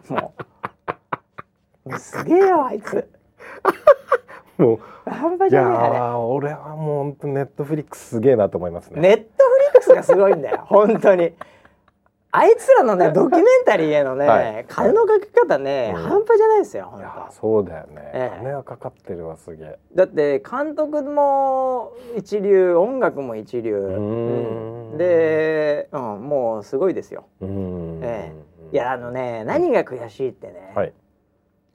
[0.10, 3.08] もうすげえよあいつ。
[4.58, 6.00] も半端ういやじゃねえあれ。
[6.00, 9.02] ー俺はもう本当ネットフリックスすげえなと思いますね。
[9.02, 11.34] ネットフリックスがすごいんだよ 本当に。
[12.30, 14.66] あいつらのね ドキュメンタリーへのね、はい。
[14.68, 16.02] 金のかけ方ね、うん。
[16.02, 17.32] 半端じゃないですよ本当。
[17.32, 18.38] そうだよね、ええ。
[18.38, 19.80] 金はかかってるわすげえ。
[19.96, 24.92] だって監督も一流音楽も一流、ん。
[24.92, 24.98] うん。
[24.98, 27.26] で、うん、もうすごいですよ。
[27.42, 28.00] うん。
[28.04, 28.34] え。
[28.74, 30.94] いやあのね何が悔しいってね、はい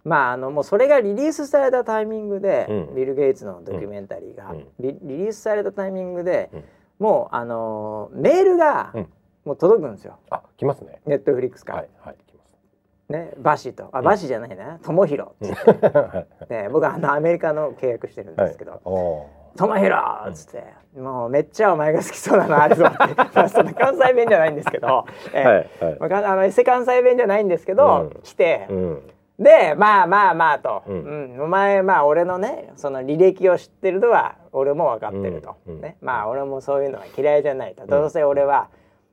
[0.04, 2.94] まああのもうそれがリリースされたタイミングで、うん。
[2.96, 4.66] ビル・ゲイツのドキュメンタリーが、うん。
[4.80, 6.64] リリリースされたタイミングで、うん。
[6.98, 9.06] もうあのメールがうん。
[9.44, 10.18] もう届くんですよ。
[10.30, 11.00] あ来ますね。
[11.06, 13.12] ネットフリックスから、はいはい来ます。
[13.12, 13.88] ねバシと。
[13.92, 14.78] あバシじゃないな。
[14.82, 19.92] 友弘っつって、ね、僕はあのアメリカの契約してるんですけど、お友弘
[20.28, 20.64] っつって、
[20.96, 23.14] もうめっちゃお前が好きそうなのあるぞって。
[23.14, 25.98] まあそんな関西弁じゃないんですけど、 えーはいはい。
[25.98, 28.22] まあかあのエセ関西弁じゃないんですけど、うん。
[28.22, 29.02] 来て、うん
[29.42, 31.36] でまあまあまあと、ううん。
[31.36, 35.74] んお前まあ俺のねその履歴を知ってるのは俺も分かってると、うん。
[35.76, 35.80] うん。
[35.80, 38.68] ね、まあ俺もそういうのは嫌いじゃないと、どうせ俺は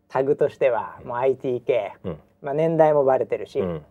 [0.07, 2.17] タグとしてはもう IT 系、うん。
[2.41, 3.85] まあ、年代もバレてるし、うん。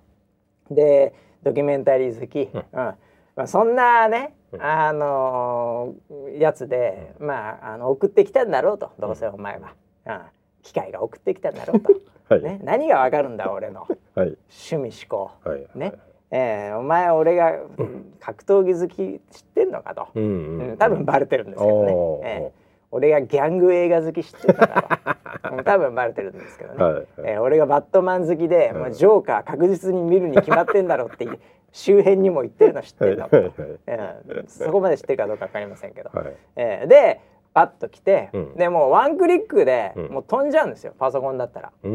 [0.71, 2.65] でドキュメンタリー好き、うん。
[2.73, 2.97] ま
[3.37, 4.63] あ、そんなね、うん。
[4.63, 8.93] あのーやつで、まああの送ってきたんだろうと。
[8.99, 9.75] どうせお前は、
[10.07, 10.21] うん、
[10.63, 11.93] 機械が送ってきたんだろうと、
[12.35, 12.43] はい。
[12.43, 13.81] ね、何がわかるんだ俺の。
[14.15, 14.37] はい。
[14.71, 15.31] 趣味思考。
[15.49, 15.67] はい。
[15.75, 15.93] ね
[16.31, 18.05] えーお前俺がうん。
[18.21, 18.97] 格闘技好き
[19.31, 21.93] 知ってんのかと、うんううんん多分バレてるんですけどね、
[22.25, 25.11] えー俺がギャング映画好き知ってんのか
[25.45, 26.95] とうん多分バレてるんですけどね、はい。
[26.95, 31.27] はいえー俺がバットマン好きで、うんもうジョーカー確実に見るに決まってんだろうって
[31.73, 33.53] 周辺にも言ってるの知ってはいるの、はいはい。
[33.87, 36.33] えーそこまで知ってるかどうか分かりませんけど、はい。
[36.57, 37.21] えーで
[37.55, 38.55] パッと来て、うん。
[38.57, 40.09] でもうワンクリックでうん。
[40.09, 41.73] もう飛んじゃうんですよパソコンだったら。
[41.83, 41.89] で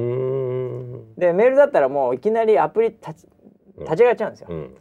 [1.34, 3.28] メールだったらもういきなりアプリ立ち
[3.80, 4.48] 立ち上がっちゃうんですよ。
[4.50, 4.76] うん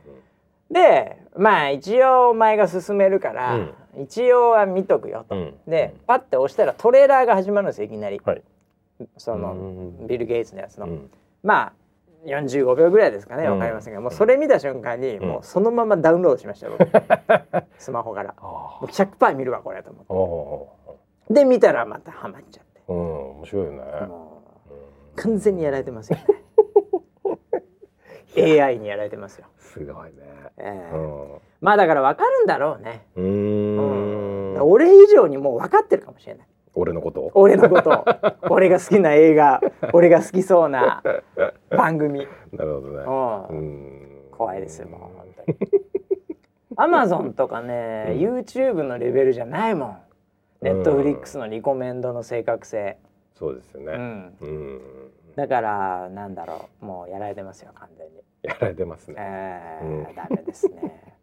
[0.70, 3.74] でまあ一応お前が進めるから、うん
[4.04, 5.34] 一応は見とくよと。
[5.34, 8.20] うんでパッて押したらトレーラーが始まるんですよいきなり。
[8.24, 8.42] はい
[9.18, 9.56] そのう
[10.04, 10.86] んビル・ゲイツのやつの。
[10.86, 11.10] うん
[11.42, 11.72] まあ
[12.24, 16.88] 45秒ぐらいですかねうんわかりませんが、もうそれ見た瞬間に、うんもうそのままダウンロードしましたよ僕
[17.78, 18.34] スマホから。
[18.38, 20.68] あもう100%見るわこれと思
[21.26, 21.34] って。
[21.34, 22.80] で見たらまたハマっちゃって。
[22.88, 23.82] ーうん面白いよね
[25.16, 26.41] 完全にやられてますよね。
[28.36, 29.46] AI にやられてますよ。
[29.58, 30.12] すごいね。
[30.58, 30.94] ええ。
[30.94, 31.28] うん。
[31.60, 33.06] まあだから分かるんだろうね。
[33.16, 34.62] うーん。
[34.62, 36.46] 俺以上にもう分かってるかもしれない。
[36.74, 37.30] 俺のこと？
[37.34, 37.90] 俺のこと。
[37.90, 38.04] を
[38.50, 39.60] 俺が好きな映画。
[39.92, 41.02] 俺が好きそうな
[41.70, 43.04] 番組、なるほどね。
[43.50, 44.30] う、うんん。
[44.30, 45.58] 怖いですよもう本当に。
[46.76, 48.38] アマゾンとかね、うん。
[48.38, 49.98] YouTube のレベルじゃないもん。
[50.62, 52.96] ネットフリックスのリコメンドの正確性、
[53.34, 53.92] そうですよね。
[53.92, 54.80] うん、うん
[55.36, 59.14] だからなんだろうもうやられてますよ完全に、やられてますね。
[59.18, 60.14] えーうん。
[60.14, 61.14] ダメですね。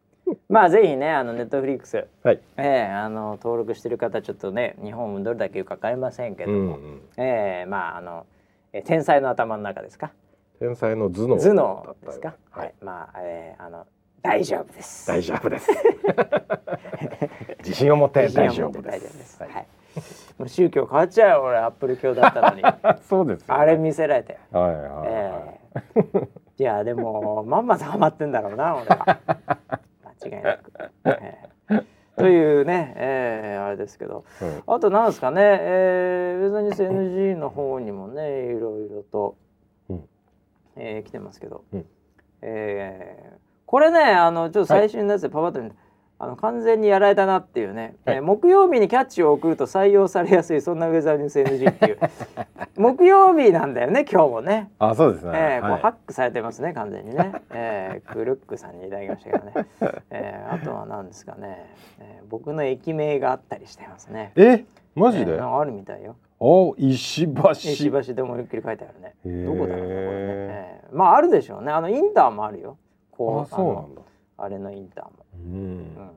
[0.50, 2.40] まあぜひねあのネットフリックスはい。
[2.58, 7.02] えー、あの登録してる方ちょっとね日本どれだけか分かりませんけども、うんうん。
[7.18, 8.26] えー、まああの、
[8.74, 10.12] えー天才の頭の中ですか？
[10.60, 11.38] 天才の頭脳。
[11.40, 12.36] 頭脳ですか？
[12.52, 12.70] ははい。
[12.82, 13.88] い、まあ、えー、あの
[14.22, 15.08] 大丈夫です。
[15.08, 15.70] 大丈夫です。
[17.60, 19.42] 自信を持って大丈夫 夫です。
[19.42, 19.66] はい、
[20.48, 22.64] 宗教変わっちゃうよ俺アップル教だったのに。
[23.04, 23.62] そうですよね。
[23.62, 24.38] あれ見せられて。
[24.52, 25.08] はいはいはい。
[25.08, 29.20] えー、いやでもまんまとハマってんだろうな俺は。
[30.22, 30.72] 間違いなく、
[31.06, 31.86] えー
[32.20, 34.26] というね、えー、あれですけど。
[34.42, 34.64] うん。
[34.68, 39.38] あとなんですかね、えー、ウェザーニュース NG の方にもねいろいろと、
[39.90, 40.10] うん。
[40.76, 41.86] えー来てますけど、うん。
[42.42, 45.76] えーこれねあのちょっと最新のやつでパパッと見て、
[46.22, 48.16] あの完全にやられたなっていうね、はい。
[48.18, 52.00] えー木曜日にキャッチを送ると採用されやすいそんなウェザーニュース NG っていう。
[52.78, 54.70] 木曜日なんだよね今日もね。
[54.80, 55.32] あそうですね。
[55.34, 59.54] えーこうはいハックされてますね完全にね、えー、クルックさんにいただきましたけどね、
[60.12, 61.66] えーあとは何ですかね、
[62.00, 64.34] えー僕の駅名があったりしてますね。
[64.36, 65.36] えマジで？
[65.36, 66.16] えーあるみたいよ。
[66.42, 67.52] お石橋。
[67.52, 69.16] 石橋でもゆっくり書いてあるね。
[69.46, 71.72] どこだろうねこれね、えーまああるでしょうね。
[71.72, 72.78] あのインターもあるよ。
[73.12, 74.02] こあそうなのんだ。
[74.38, 75.12] あれのインターも、
[75.46, 75.96] うん。
[75.96, 76.12] うん、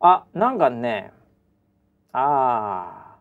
[0.00, 1.12] あなんかね
[2.12, 3.16] あ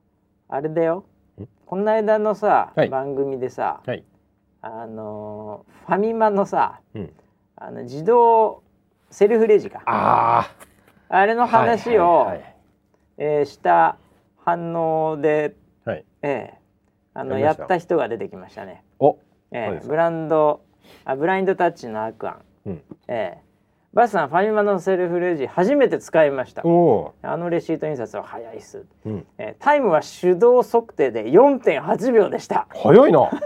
[0.49, 1.05] ーあれだよ。
[1.41, 2.89] んこの間のさ、はい。
[2.89, 4.03] 番組でさ、はい。
[4.61, 7.13] あのーファミマのさうん。
[7.55, 8.63] あの自動
[9.09, 9.81] セルフレジか。
[9.85, 10.51] あ
[11.09, 12.55] あれのあ話を、はい
[13.17, 13.97] えーした
[14.43, 15.95] 反応で、はい。
[15.97, 16.59] はいええ
[17.17, 18.83] あのやった人が出てきましたね。
[18.99, 19.17] お。
[19.51, 19.87] えそうですか。
[19.87, 20.61] えブランド
[21.05, 22.81] あブラインドタッチのアクアン、うん。
[23.07, 23.44] ええ
[23.95, 26.63] バスさんファミマのセルフレジ初めて使いました。
[26.63, 27.13] あの
[27.49, 29.25] レシート印刷は早いっす、ーうん。
[29.37, 32.67] ええタイムは手動測定で4.8秒でした。
[32.71, 33.29] 早いな。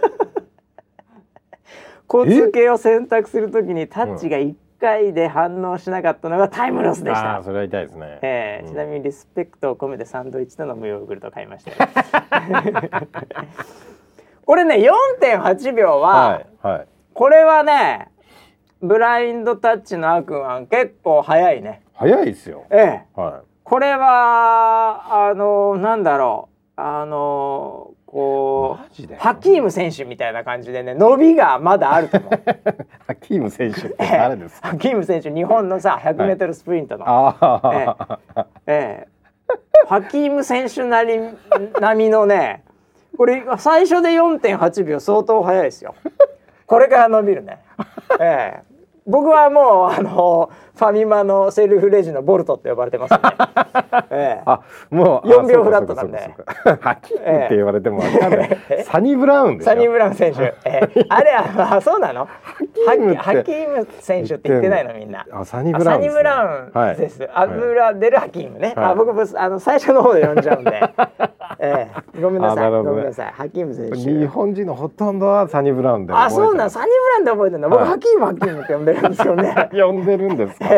[2.12, 7.36] 交通系を選択するときにタッチが1回で反応しなかったのがタイムロスでした。
[7.36, 8.08] あー、それは痛いですね。
[8.08, 8.14] うん。
[8.24, 11.78] ええちなみにリスペクトを込めてサンドイッチとの無ヨーグルト買いましたよ。
[14.48, 14.78] これね
[15.22, 16.88] 4.8秒は、はいはい。
[17.14, 18.08] これはね
[18.82, 21.82] ブラインドタッチのアクアン結構早いね。
[21.96, 22.64] 早いですよ。
[22.70, 23.06] ええ。
[23.16, 26.82] はこれはあのなんだろう。
[26.82, 32.32] あのこうハキーム選手みたいな感じでね伸びがまだあると思う。
[33.06, 34.70] ハキーム選手って誰ですか？
[34.70, 39.08] ハキーム選手日本のさ 100m スプリントの、ああええ。
[39.88, 41.20] ハキーム選手なり
[41.82, 42.64] 並みのね
[43.18, 45.96] これ最初で4.8秒相当早いですよ。
[46.66, 47.60] これから伸びるね。
[48.22, 48.69] ええ
[49.10, 53.20] 僕はもうあのファミマのセルフレジのボルトって呼ばれてますね。
[54.12, 56.34] ええ、あもう4秒フラットなんで。
[56.80, 58.02] ハキ って言われても。
[58.88, 60.42] サニブラウンでサニブラウン選手。
[60.64, 62.26] ええ、あれはあそうなの？
[62.26, 65.26] ハキハキーム選手って言ってないのみんな。
[65.34, 67.30] あサニブラウン、サニブラウンです。
[67.34, 68.74] 油出るハキームね。
[68.78, 70.82] あ僕あの最初の方で呼んじゃうんで。
[71.62, 71.88] え
[72.18, 72.72] え、ごめんなさい。
[72.72, 73.32] ごめんなさい。
[73.34, 73.98] ハキーム選手。
[73.98, 77.70] 日本人のほとんどはサニブラウンであそうなんサニブラウンで覚えてるの。
[77.70, 79.70] 僕ハキームハキームって呼んでるんですよね。
[79.74, 80.69] 呼んでるんですか？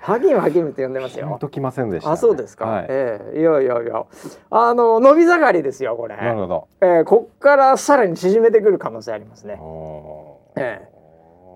[0.00, 1.36] ハキムハキムって呼んでますよ。
[1.40, 2.66] ときませんでした、あ、そうですか。
[2.66, 4.04] はい、ええー、いやいやいや、
[4.50, 6.16] あの伸び盛りですよこれ。
[6.16, 6.68] なるほど。
[6.80, 9.58] えー、こっからさらに縮めてくる可能性ありますね。
[10.56, 10.88] ええ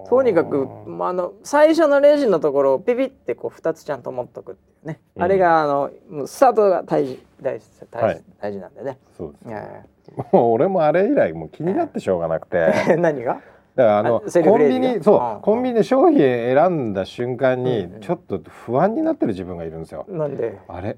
[0.07, 5.01] ー、とにかく、まあ、あの最初のレジのところをピピってこう二つちゃんと持っとくっていうね。
[5.17, 5.91] うん、あれがあの
[6.27, 8.99] スタートが大事大事大事、はい、大事なんでね。
[9.17, 9.87] そうです、ね。
[10.33, 12.97] もう俺もあれ以来もう気になってしょうがなくて。
[12.99, 13.41] 何が？
[13.77, 20.07] だからあのコンビニそうコンビニで商品選んだ瞬間にちょっと不安になってる自分がいるんですよ。
[20.09, 20.59] なんで？
[20.69, 20.97] あれ？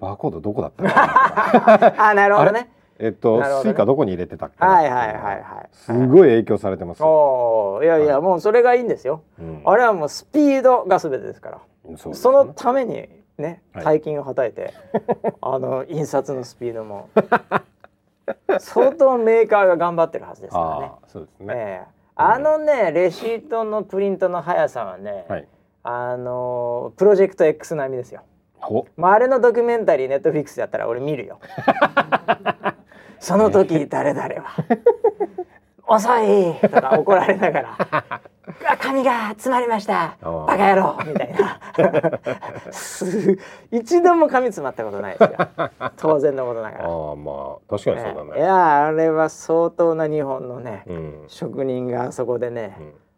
[0.00, 0.84] バーコードどこだった
[2.10, 2.70] あなるほどね。
[3.02, 9.22] えっと、 Suica どこに入れてたっけはいはいはいはいすごい影響されてますおいやいや、もうそれがいいんですよ、
[9.64, 11.58] あれはもうスピードが全てですから。
[11.96, 14.74] そのためにね大金をはたいて、
[15.40, 17.08] あの印刷のスピードも。
[18.58, 20.92] 相当メーカーが頑張ってるはずですからね。
[21.06, 21.82] そうですね、
[22.22, 25.48] あのねレシートのプリントの速さはね、はい、
[25.82, 28.22] あのプロジェクト X 並みですよ。
[28.98, 31.40] まあ、あれのドキュメンタリーネットフィックスやったら俺見るよ。
[33.18, 34.42] その時誰々は。
[35.88, 36.54] 遅い！
[36.60, 38.20] とか怒られながら
[38.80, 40.16] 「髪が詰まりました。
[40.22, 41.60] バカ野郎」みたいな。
[43.70, 45.36] 一度も髪詰まったことないですよ。
[45.96, 46.84] 当然のことながら。
[46.84, 52.76] あまあ確かにそうだね、いやあれは相当な日本のね、うん、職人があそこでね、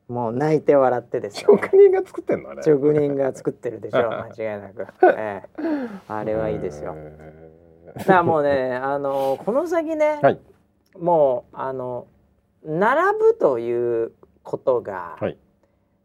[0.08, 2.62] うん、もう泣いて笑ってですよ、ね、職人が作ってんのあれ。
[2.62, 5.62] 職人が作ってるでしょう間違いなく、 ええ、
[6.08, 6.96] あれはいいですよ。
[7.96, 10.40] だからもうねあのこの先ね、はい、
[10.98, 12.06] もうあの
[12.64, 15.36] 並ぶということが、はい、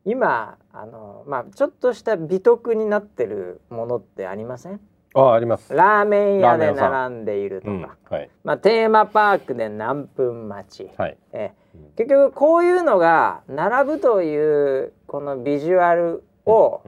[0.06, 4.80] 今あの、まあ、ちょっとした美徳になってるものってありません？
[5.13, 5.73] ああります。
[5.73, 11.54] ラーメン屋で並んでいるとか、うんはい、まあ、テーマパークで何分待ち、はい、え
[11.95, 16.82] 結局こういうのが並ぶというこのビジュアルを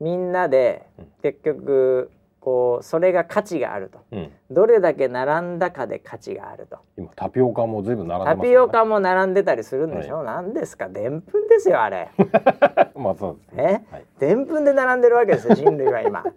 [0.00, 0.86] みんなで
[1.22, 2.10] 結局
[2.44, 6.76] こうそれが価値があると、うん、どれだけ並んだかで価値があると。
[6.98, 10.90] 今タピオカも随分並んでます、ね、タピオカも並んでたりするんでしょ、はい、何ですか？
[10.90, 12.10] でんぷんですよあれ。
[12.94, 13.86] まあそうですね。
[14.18, 16.22] でんぷんで並んでるわけですよ人類は今。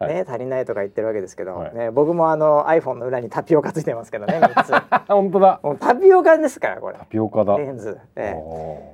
[0.00, 4.72] はい、ね、足りないとか言ってるわけですけど、はい、ね、僕もあの iPhone の裏にタピオカついてますけどね3つ。
[5.06, 5.60] 本当だ。
[5.62, 6.98] もうタピオカですからこれ。
[6.98, 7.56] タピオカだ。
[7.56, 8.42] レンズ、ね、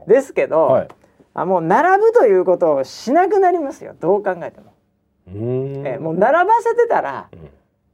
[0.07, 0.89] ですけど、はい、
[1.33, 3.95] あもう並ぶということをしなくなりますよ。
[3.99, 4.70] どう考えても
[5.35, 7.29] えもう並ばせてたら、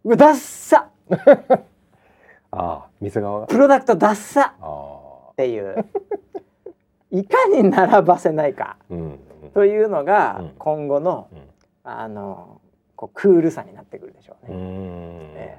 [0.05, 0.89] うん、うダッサ。
[2.53, 3.47] あ店側が。
[3.47, 4.55] プロダクトダッサ。
[5.33, 5.85] っていう。
[7.11, 9.19] いかに並ばせないか、うん、
[9.55, 11.39] というのが今後の、うん、
[11.85, 12.61] あの
[12.97, 14.53] こうクールさになってくるでしょうね。
[15.35, 15.59] え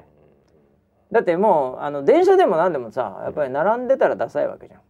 [1.12, 4.82] ー、だってもうあの電車でも何でもさやっぱり並んでたらダサいわけじゃん。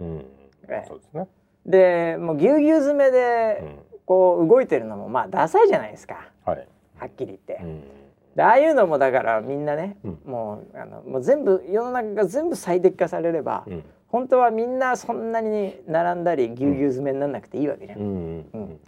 [0.00, 0.26] うん。
[0.68, 1.26] えー、そうですね。
[1.66, 6.28] でもうぎゅうぎゅう詰めでこう動いてるのもまあダサいじゃないですか。
[6.44, 7.58] はい、はっきり言って。
[7.62, 7.82] うん。
[8.36, 17.98] でああいうのもだからみんなね、うん、もうあのもう全部世の中が全部最適化されれば、うん、本当はみんなそんなに並んだりぎゅうぎゅう詰めにならなくていいわけじゃん。
[18.00, 18.80] うん。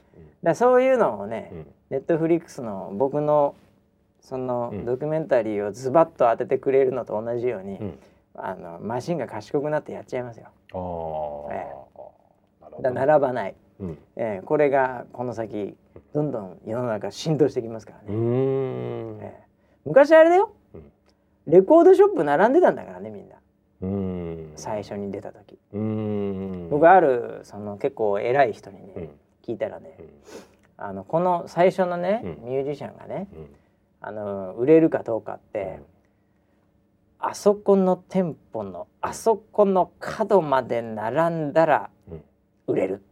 [0.43, 1.53] だそういうのをね、
[1.91, 3.55] ネットフリックスの僕の
[4.21, 7.79] そのドキュメンタリーをズバッと当ててくれるのと同じように、
[8.35, 10.47] あのマシンが賢くなってやっちゃいますよ。
[11.51, 11.67] あえ
[12.79, 15.77] え、だ並ばない、うん、えー、これがこの先
[16.15, 19.33] どんどん世の中浸透してきますからね、えー、
[19.85, 20.83] 昔あれだよ、うん、
[21.47, 23.37] レコードショップ並んでたんだからねみんな。
[24.57, 25.59] 最初に出た時。
[26.71, 29.11] 僕あるその結構偉い人にね、うん、
[29.47, 29.99] 聞いたらね、
[30.79, 33.29] あのこの最初のね、ミュージシャンがね、
[34.01, 35.81] あの売れるかどうかって、
[37.19, 41.91] あそこの店舗のあそこの角まで並んだら
[42.67, 43.03] 売れる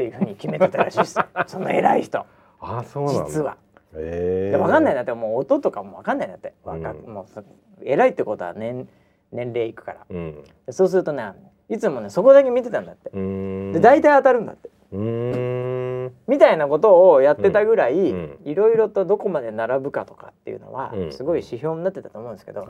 [0.00, 1.26] っていうふうに決めてたらしいですよ。
[1.46, 2.24] その偉い人。
[2.60, 3.58] あそうなん実は。
[3.94, 4.94] えー、分かんない。
[4.94, 6.82] なってもう音とかも分かんないなって、うん、
[7.12, 7.44] もう
[7.84, 8.88] 偉いってことは年
[9.32, 11.32] 年齢いくから、うん、そうするとね
[11.68, 13.10] いつもねそこだけ見てたんだって。
[13.10, 14.70] で大体当たるんだって。
[16.26, 18.08] みたいなことをやってたぐらい、
[18.44, 22.66] いろいろとどこまで並ぶかとかっていうのは、すごい指標になってたと思うんですけど、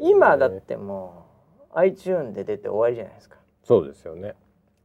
[0.00, 1.26] 今だっても
[1.74, 3.38] う iTune で出て終わりじゃないですか。
[3.62, 4.34] そうですよね。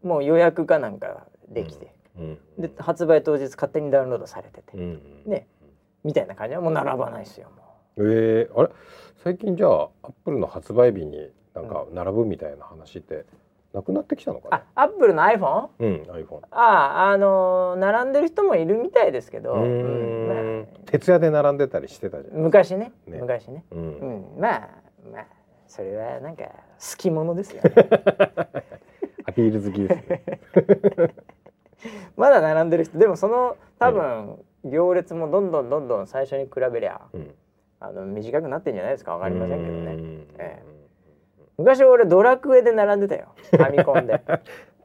[0.03, 2.37] もう予約かなんかできて、うん。
[2.57, 5.01] で発売当日勝手にダウンロードされてて、うん。
[5.25, 5.47] ね
[6.03, 7.63] みたいな感じはもう並ばないですよも
[7.97, 8.69] えー、あれ？
[9.23, 13.25] 最近じゃあアップルの発売日になんか並ぶみたいな話って
[13.73, 14.63] なくなってきたのか。
[14.75, 15.67] アップルの iPhone?
[15.79, 16.39] うん iPhone。
[16.51, 22.43] あああのー並んでる人もいるみたいですけど、うんん徹夜で並んでたりしてたじゃまあん。
[22.45, 23.75] 昔ねね昔ねう。
[23.75, 23.89] うん
[24.37, 24.69] んまあ
[25.13, 25.25] まあ
[25.67, 26.51] それはなんか好
[26.97, 27.71] き者ですよ、ね、
[29.27, 30.23] アピール好きですね。
[32.17, 37.34] まだ並んでる人でもその多分行列もどんどんどんどん最初に比べりゃうん。
[37.82, 39.13] あの短くなってんじゃないですか。
[39.13, 39.93] わかりませんけどね。
[39.93, 40.27] うん。
[40.38, 40.61] え
[41.57, 43.30] 昔俺ドラクエで並んでたよ。
[43.51, 44.21] ファミコンで。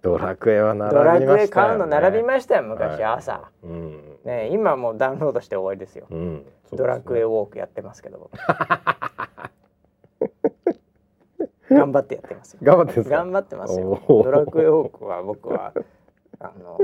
[0.01, 1.37] ドラクエは並びドラましたよ、ね。
[1.39, 3.05] クエ買うの並びましたよ昔はい。
[3.05, 4.19] 朝、うん。
[4.25, 6.07] ね今もうダウンロードして終わりですよ。
[6.11, 6.37] うん。
[6.39, 6.45] ね。
[6.73, 8.39] ドラクエウォークやってますけど僕
[11.71, 12.61] 頑張ってやってますよ。
[12.63, 13.17] 頑張ってんですか？
[13.17, 14.01] 頑張ってますよ。
[14.09, 15.73] ドラクエウォークは僕は
[16.41, 16.79] あの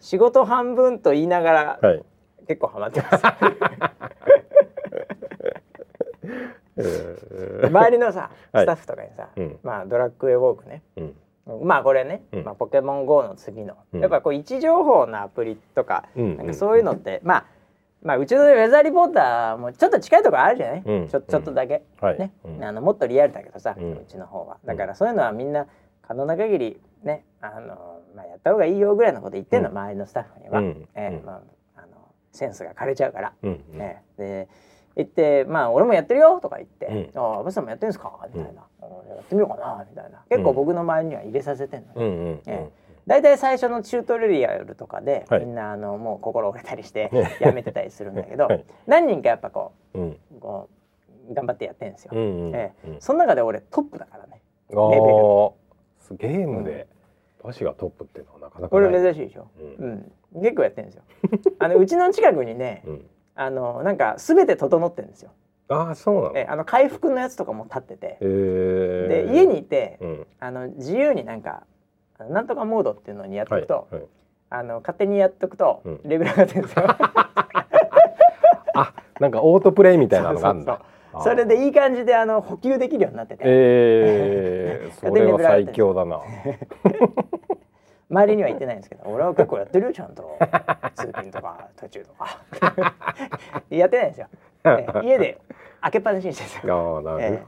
[0.00, 2.04] 仕事半分と言いながらはい。
[2.48, 3.24] 結構ハマってます。
[6.76, 7.66] えー。
[7.66, 8.64] 周りのさはい。
[8.64, 9.58] スタッフとかにさ、うん。
[9.62, 10.82] まあドラクエウォークね。
[10.96, 11.14] うん。
[11.66, 12.44] まあこれね、うん。
[12.44, 14.00] まあ、ポケモン GO の次の、うん。
[14.00, 16.36] やっぱこう位置情報のアプリとか,、うん。
[16.36, 17.46] なんかそういうのって、まあ
[18.02, 21.08] まあうちのウェザーリポーターもちょっと近いところあるじゃない、うん。
[21.08, 22.18] ちょちょっとだけ、はい。
[22.18, 22.64] ね、うん。
[22.64, 24.58] あのもっとリアルだけどさ、ううんちの方は。
[24.64, 25.66] だからそういうのはみんな
[26.02, 29.78] 可能な限りねあの、まあ、やった方がいいよぐらいのこと言ってんの、うん。
[29.78, 30.66] 周りのスタッフには、うん。
[30.66, 30.88] うん。
[30.94, 31.42] えーまあ、
[31.76, 31.86] あの
[32.32, 33.32] センスが枯れちゃうから。
[33.42, 33.64] うん。
[33.72, 34.48] ね、で
[34.94, 40.22] 行って「まあ俺もやってるよ」とか言って「うああ阿部さんもやってるんですか?」みたいな、やってみようかな」みたいな。
[40.28, 42.04] 結構僕の周りには入れさせてんのね、うん。
[42.04, 42.42] うん。
[42.46, 42.70] え
[43.06, 45.40] 大体最初のチュートリアルとかで、はい。
[45.40, 48.64] みんなあのもう心折れたりしてねやめてたりするんだけど、 はい。
[48.86, 50.02] 何人かやっぱこうん。
[50.02, 50.10] うん。
[50.10, 50.68] うこ
[51.30, 52.48] う頑張ってやってるんですよ、うん。
[52.48, 52.54] うん。
[52.54, 53.00] えうん。
[53.00, 54.40] その中で俺トップだからね。
[54.70, 55.52] あー。
[56.10, 56.86] ゲームで
[57.44, 58.80] バシがトップっていうのはなかなかこ。
[58.80, 60.12] れ珍しいでしょ、ううん
[60.42, 61.02] 結構やってるんですよ
[61.58, 63.06] あのうちの近くにねうん。
[63.34, 65.30] あのなんか全て整ってるんですよ
[65.68, 66.38] ああそうなの？
[66.38, 70.26] えあの回復のやつとかも立っててえーで家にいて、うん。
[70.40, 71.64] あの自由になんか
[72.28, 74.04] なんとかモードっていうのにやっておくと、はいはい
[74.54, 76.84] あの勝手にやっとくと、うんレベル上がってるんですよ。
[78.74, 80.74] あなんかオートプレイみたいなのがあるんだ。
[80.74, 80.88] そうそ
[81.20, 86.20] うそれでいい感じであの補給できるようになってて、ええー、 それは最強だな。
[88.12, 90.36] 周りには言ってないんですけど俺は結構やってるよちゃんと。
[90.94, 92.38] 通勤とか途中とか。
[93.70, 94.26] やってないんですよ、
[94.64, 95.40] え家で
[95.80, 96.82] 開けっぱなしにしてるなる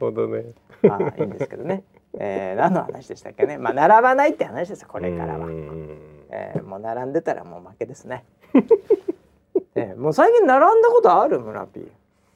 [0.00, 0.44] ほどね。
[0.82, 1.84] まあいいんですけどね、
[2.18, 3.58] えー、何の話でしたっけね。
[3.58, 5.46] まあ並ばないって話ですよこれからは。
[5.46, 5.98] う、ん
[6.30, 8.24] えー、もう並んでたらもう負けですね、
[9.76, 11.40] えー、もう最近並んだことある？
[11.40, 11.88] 村ピー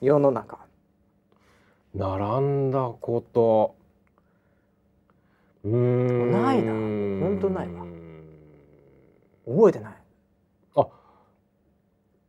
[0.03, 0.59] 世の中。
[1.95, 3.75] 並んだこと。
[5.65, 6.31] うーん。
[6.31, 6.73] ないな。
[6.73, 7.85] ほんとないわ
[9.49, 9.93] 覚えてない。
[10.77, 10.87] あ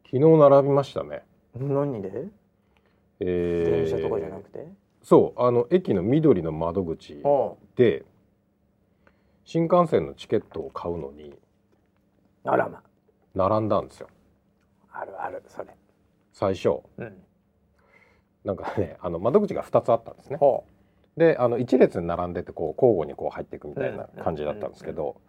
[0.06, 1.24] 昨日並びましたね。
[1.56, 2.28] 何で？
[3.20, 3.86] えー。
[3.86, 4.66] 電車とかじゃなくて、
[5.04, 7.22] そうあの駅の緑の窓口
[7.76, 8.06] で
[9.44, 11.34] 新幹線のチケットを買うのに
[12.46, 12.82] あらま。
[13.36, 14.08] 並んだんですよ。
[14.92, 15.68] あるあるそれ。
[16.34, 16.80] 最初。
[16.98, 17.14] うん。
[18.46, 20.38] なんかねあの窓口が2つあったんですね。
[20.38, 20.64] ほ
[21.18, 25.20] であの一列に並んでてこう交互にこう入っていくみたいな感じだったんですけど、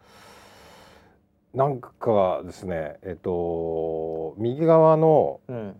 [1.54, 5.76] なんかですねえっと右側のううん。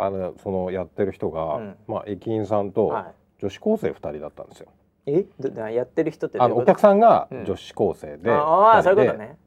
[0.00, 1.76] あのそのやってる人が、うん。
[1.88, 4.68] まあ、駅員さんとは女子高生2人だったんですよ。
[5.06, 7.44] いえやってる人ってあのお客さんがうん。
[7.44, 9.38] 女子高生で、ああ二人でそういうことね。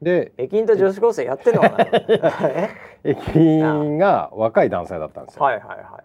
[0.00, 1.76] で駅員と女子高生やってんのかな？
[2.48, 2.70] え？
[3.04, 5.42] 駅員が若い男性だったんですよ。
[5.44, 6.00] はいはいは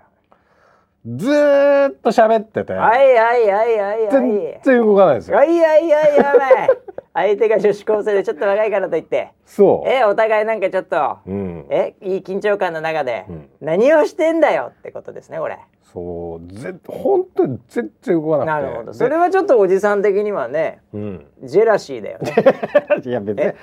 [1.05, 5.37] ずーっと喋ってて、いはいはいはいはいはい全然動かないんですよ。
[5.37, 6.69] はいはいはいやばい
[7.13, 9.89] 相手が女子高生でちょっと若いからといってそう。
[9.89, 11.65] えお互いなんかちょっとうん。
[11.69, 15.57] えいい緊張感の中で、うん何をしてんだよってことですねこれ
[15.93, 18.45] そう、ぜ、本当に全然動かなくて。
[18.47, 21.25] なるほどでそれはちょっとおじさん的にはねうん。
[21.43, 22.33] ジェラシーだよね
[23.05, 23.55] いや、別にえ？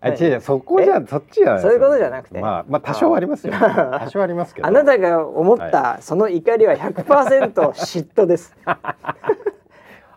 [0.00, 2.38] あ、違う違う、そこじゃ、そっちじゃないそういうことじゃなくて？
[2.38, 3.54] まあ、まあ、多少ありますよ。
[3.54, 4.68] 多少ありますけど。
[4.68, 8.54] あなたが思ったその怒りは100%嫉妬です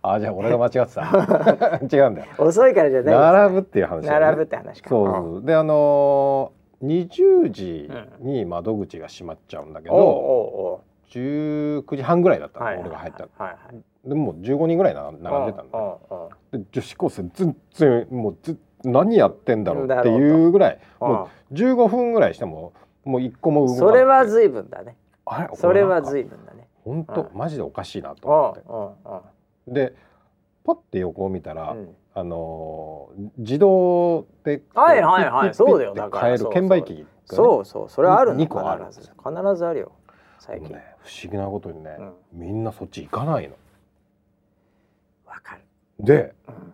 [0.03, 1.77] あ、じゃあ、俺が間違ってた。
[1.97, 2.27] 違うんだよ。
[2.37, 4.09] 遅いからじゃない並ぶっていう話ね。
[4.09, 5.45] 並ぶって話かそう。
[5.45, 10.81] で、あのー、20時に窓口が閉まっちゃうんだけど、
[11.11, 13.29] 19時半ぐらいだったの、うはい俺が入ったの。
[13.37, 14.09] はいはい。
[14.09, 15.21] でもう15人ぐらいな並んで
[15.53, 15.77] たんだ。
[15.77, 16.01] よ。
[16.09, 21.07] おうおうおうで女子高生全然もうず何やってんだろうっていうぐらいうん。
[21.07, 23.89] もう15分ぐらいしてももう一個も動かなくて。
[23.91, 24.95] それは随分だね。
[25.25, 25.49] あれ？
[25.55, 26.67] それはい随分だね。
[26.83, 27.37] 本当、うん。
[27.37, 29.25] マジでおかしいなとうん思っ
[29.65, 29.95] てで
[30.63, 31.95] パッて横を見たら、うん。
[32.13, 35.53] あのー自動ではいはいはい。
[35.53, 35.93] そうだよ。
[35.93, 37.89] だから変える券売機そうそう。
[37.89, 39.91] それはあるの二個ある必ず必ずあるよ。
[40.00, 40.00] で
[40.41, 42.13] 最近もね不思議なことにね、うん。
[42.33, 43.55] みんなそっち行かないの。
[45.27, 45.61] わかる。
[45.99, 46.73] でうん。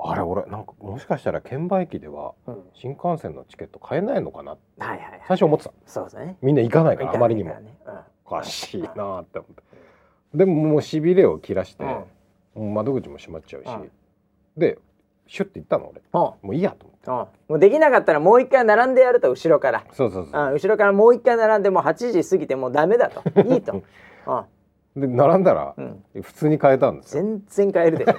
[0.00, 2.62] あれ俺なんかもしかしたら券売機ではうん。
[2.74, 6.36] 新幹線のチケット買えないのかなって最初思ってたそうですね。
[6.42, 7.50] みんな行かないからあまりにも。
[7.50, 7.72] ね
[8.24, 9.62] おかしいなーって思って。
[10.34, 11.84] でももうしびれを切らして、
[12.54, 13.90] 窓口も閉まっちゃうし、うん。
[14.56, 14.76] で
[15.28, 16.00] シュッて行ったの俺。
[16.00, 16.20] うん。
[16.20, 19.84] もういいやと思ってうんもうできなかったらもう一回並んでやると後ろから。
[19.92, 20.40] そうそうそう。
[20.40, 23.22] あ後ろからもう一回並んでもう8時過ぎてもうダメだと。
[23.40, 23.82] いいと、うん
[24.96, 27.22] で並んだらうん、普通に買えたんですよ。
[27.22, 28.12] 全然買えるでしょ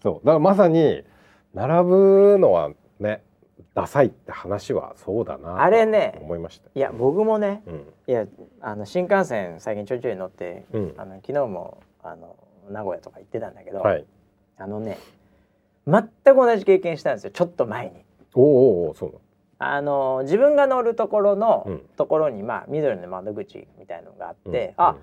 [0.00, 0.26] そう。
[0.26, 1.04] だからまさに
[1.54, 2.70] 並ぶのは
[3.00, 3.22] ね
[3.74, 7.86] ダサいって話はそうだなあれねと思いましたいや僕もねうん。
[8.06, 8.26] いや
[8.60, 10.94] あの新幹線最近ちょいちょい乗ってうん。
[10.96, 12.36] あの昨日もあの
[12.70, 14.04] 名古屋とか行ってたんだけど、はい。
[14.58, 14.98] あのね
[15.86, 17.30] 全く同じ経験したんですよ。
[17.30, 18.04] ちょっと前に。
[18.34, 19.20] おーおそう
[19.58, 21.78] あの自分が乗るところの、うん。
[21.96, 24.96] ところにまあ緑の窓口みたいのがあって、うんあ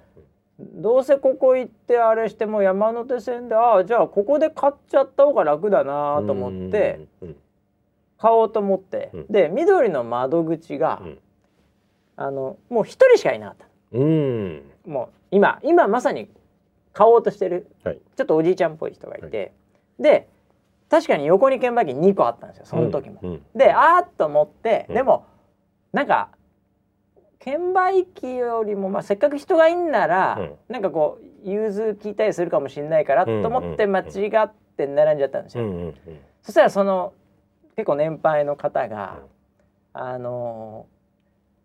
[0.61, 7.36] どうせここ行ってあれしても山手線であじゃあここで買っちゃった方が楽だなと思ってうんうん
[8.17, 9.27] 買おうと思って、うん。
[9.30, 11.19] で緑の窓口が、うん。
[12.17, 14.63] あのもう一人しかいなかったうん。
[14.86, 16.30] もう今今まさに
[16.91, 17.99] 買おうとしてる、はい。
[18.17, 19.53] ちょっとおじいちゃんっぽい人がいて、
[19.97, 20.27] で
[20.90, 23.20] 確かに横に券売機2個あったんですよその時も。
[23.22, 23.30] うん。
[23.32, 24.96] うんであーっと思って、うん。
[24.96, 25.26] でも
[25.94, 26.30] なんか
[27.40, 30.56] 券売機よりも、まあ、せっかく人がいんなら、うん。
[30.68, 34.04] なんかこう融通聞いたりするかもしれないからうんと思って間違
[34.46, 35.64] って並んじゃったんですよ。
[35.64, 35.96] うんうんうん。
[36.42, 37.14] そしたらその
[37.76, 39.20] 結構年配の方が、
[39.94, 40.86] あの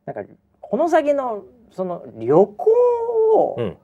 [0.07, 2.71] ーなんかこの先のその旅行
[3.35, 3.77] をうん。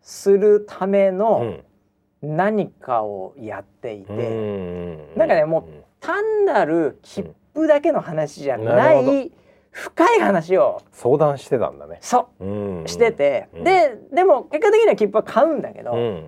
[0.00, 1.64] するためうのん
[2.22, 5.16] 何かをやっていて、うん。
[5.16, 5.68] なんかねも
[6.00, 9.32] 単なる切符だけの話じゃななるほい
[9.70, 11.98] 深い話を相談してたんだね。
[12.00, 12.44] そう。
[12.44, 12.86] うん。
[12.86, 13.64] してて、うん。
[13.64, 16.24] ででも結果的には切符は買うんだけど、うん。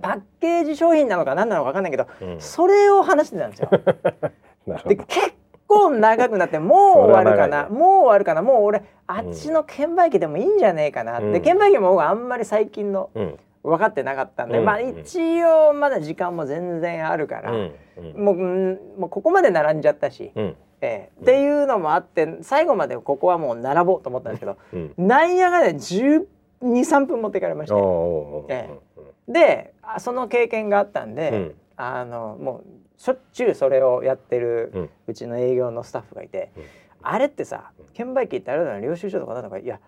[0.00, 2.40] パッケージ商品なのか何なのか分かんないけど、うん。
[2.40, 3.70] それを話してたんですよ。
[4.86, 5.34] で結
[5.66, 6.78] 構長くなってもう
[7.10, 7.64] 終わるかな。
[7.64, 7.68] ね。
[7.70, 8.42] もう終わるかな。
[8.42, 11.18] もう俺あっちの券売機でもいいんじゃねえかな。
[11.18, 11.40] って、うん。
[11.42, 13.38] 券売機も僕あんまり最近のうん
[13.68, 17.72] 分かってなかったんで、うんまあ一応まだ時間も全然あるから、うん
[18.16, 20.56] もううんもうここまで並んじゃったし、うん。
[20.80, 21.22] ええ。
[21.22, 24.94] っていうのもあって最後までここはもう並ぼうと思ったんですけどうん。
[24.96, 29.04] なんやがね123分持っていかれましおーておー。
[29.28, 31.54] えであその経験があったんで、うん。
[31.76, 34.90] あのもうしょっちゅうそれをやってるうん。
[35.08, 36.62] うちの営業のスタッフがいて、うん。
[37.02, 39.80] あれってさうん券売機ってあれだな領収書とかなんとかいや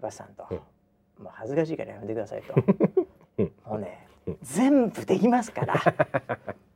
[0.00, 0.56] バスさんと、うん。
[1.24, 2.60] もう恥ずかしいからやめてくださいと、う
[3.00, 3.01] ん
[3.66, 4.38] もうね、うん。
[4.42, 5.74] 全部できますから。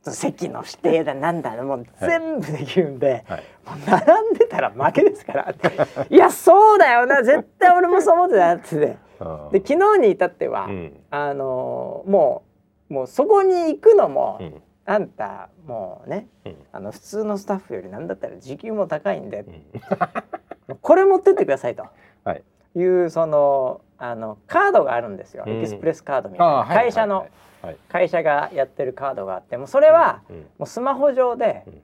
[0.11, 3.43] 席の指定だなんだもう全部できるんで、はい。
[3.65, 5.55] もう並んでたら負けですから。
[6.09, 7.23] いやそうだよな。
[7.23, 8.77] 絶対俺もそう思ってたって。
[8.79, 8.97] で
[9.65, 10.99] 昨日に至っては、うん。
[11.09, 12.43] あのーも
[12.89, 14.61] うもうそこに行くのも、うん。
[14.85, 16.55] あんたもうねうん。
[16.71, 19.45] あの普通のスタッフよりなんだったら時給も高いんで、
[20.69, 20.77] うん。
[20.81, 21.85] これ持ってってくださいと。
[22.23, 22.43] はい。
[22.75, 25.57] いうそのあのカードがあるんですよ、うん。
[25.59, 27.27] エキスプレスカードみたいな、会社の、
[27.89, 30.35] 会社がやってるカードがあってもうそれは、うん。
[30.37, 31.81] もうスマホ上で、うん。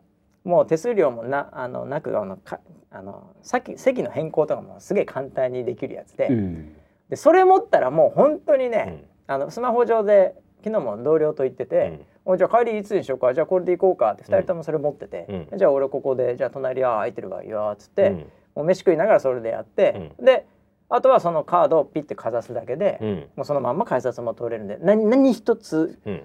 [0.51, 2.59] もう手数料もなあのなくあのか
[2.91, 6.75] あのさっき席の変更とかもすげえ簡単にできるやつで,、うん。
[7.09, 13.33] でそれ持ったらもう本当にね、あのスマホ上で昨日も同僚と言ってて、おじゃあ帰りいつにしようか？
[13.33, 14.11] じゃあこれで行こうか？
[14.11, 18.17] って2人ともそれ持ってて、うじゃあ俺ここでじゃあ隣は空いてるわいいよっつって、うん。
[18.55, 20.45] もう飯食いながらそれでやって、で
[20.93, 23.29] あとはそのカードをピッてかざすだけで、うん。
[23.35, 26.23] もうそのまんま改札も通れるんで何何一つうん。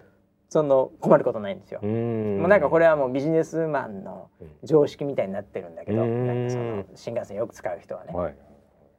[0.50, 1.80] その困ることないんですよ。
[1.82, 2.38] うん。
[2.40, 4.48] もうなんかこれはもうビジネスマンのうん。
[4.64, 6.26] 常識みたいになってるんだけど、うん。
[6.26, 8.12] なんかその新幹線よく使う人はね。
[8.12, 8.36] はい。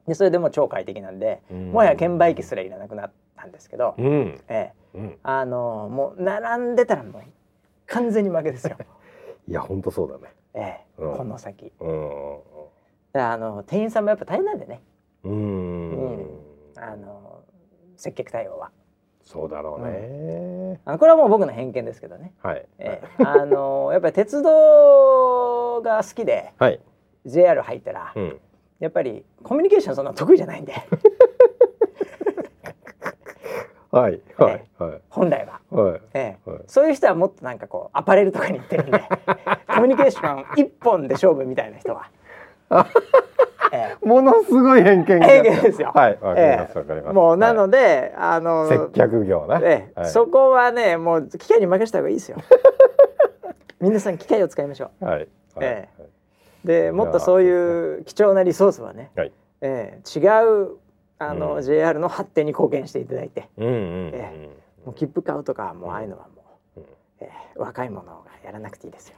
[0.08, 1.70] でそれでもう超快適なんで、うん。
[1.70, 4.40] もはや券売機すらいらなくなったんですけど、うん。
[4.48, 4.98] ええ。
[4.98, 5.18] うん。
[5.22, 7.22] あのもう並んでたらもう
[7.86, 8.76] 完全に負けですよ。
[9.46, 10.34] いや本当そうだね。
[10.54, 10.60] え
[10.98, 11.02] え。
[11.02, 11.16] うん。
[11.16, 11.72] この先。
[11.78, 12.38] うん。
[13.12, 14.82] であの店員さんもやっぱ大変なんでね。
[15.24, 15.90] うん。
[15.90, 16.26] うん。
[16.76, 17.42] あの
[17.96, 18.70] 接客対応は。
[19.22, 20.80] そうだろうね。
[20.84, 22.32] あのこれはもう僕の偏見ですけどね。
[22.42, 22.66] はい。
[22.78, 23.24] ええ。
[23.24, 26.80] あのやっぱり鉄道が好きではい。
[27.26, 28.40] JR 入ったら、うん。
[28.80, 30.74] やっぱりコミュニケーションそんな得意じゃないんで。
[33.92, 34.20] はい。
[34.38, 34.64] はい。
[34.78, 35.00] はい。
[35.10, 35.60] 本来は。
[35.70, 36.00] はい。
[36.14, 36.50] ええ。
[36.50, 36.60] はい。
[36.66, 42.08] そういう人はもっとなんかこうアパレルとかに行ってるんでコミュニケーション一本で勝負みたいな人は
[43.72, 45.26] えものすごい偏見が。
[45.26, 45.92] 偏見ですよ。
[45.94, 47.14] はいわかりますえわかります。
[47.14, 50.00] もうなので、で、あの接客業な、ええ。
[50.00, 50.10] はい。
[50.10, 52.38] そこはねもう機械に任せた方がいいですよ。
[53.80, 55.12] 皆さん機械を使いましょはい。
[55.14, 55.28] はい。
[55.60, 59.32] えうでもっとそういう貴重なリソースはね、はい。
[59.62, 60.26] ええ違
[60.64, 60.76] う
[61.18, 61.62] あの、うん。
[61.62, 64.50] JR の発展に貢献していただいてうんうんうん、え
[64.84, 66.44] もう切符買うとかもうああいうのはも
[66.76, 66.86] う、うん。
[67.20, 69.14] ええ若い者がやらなくていいですよ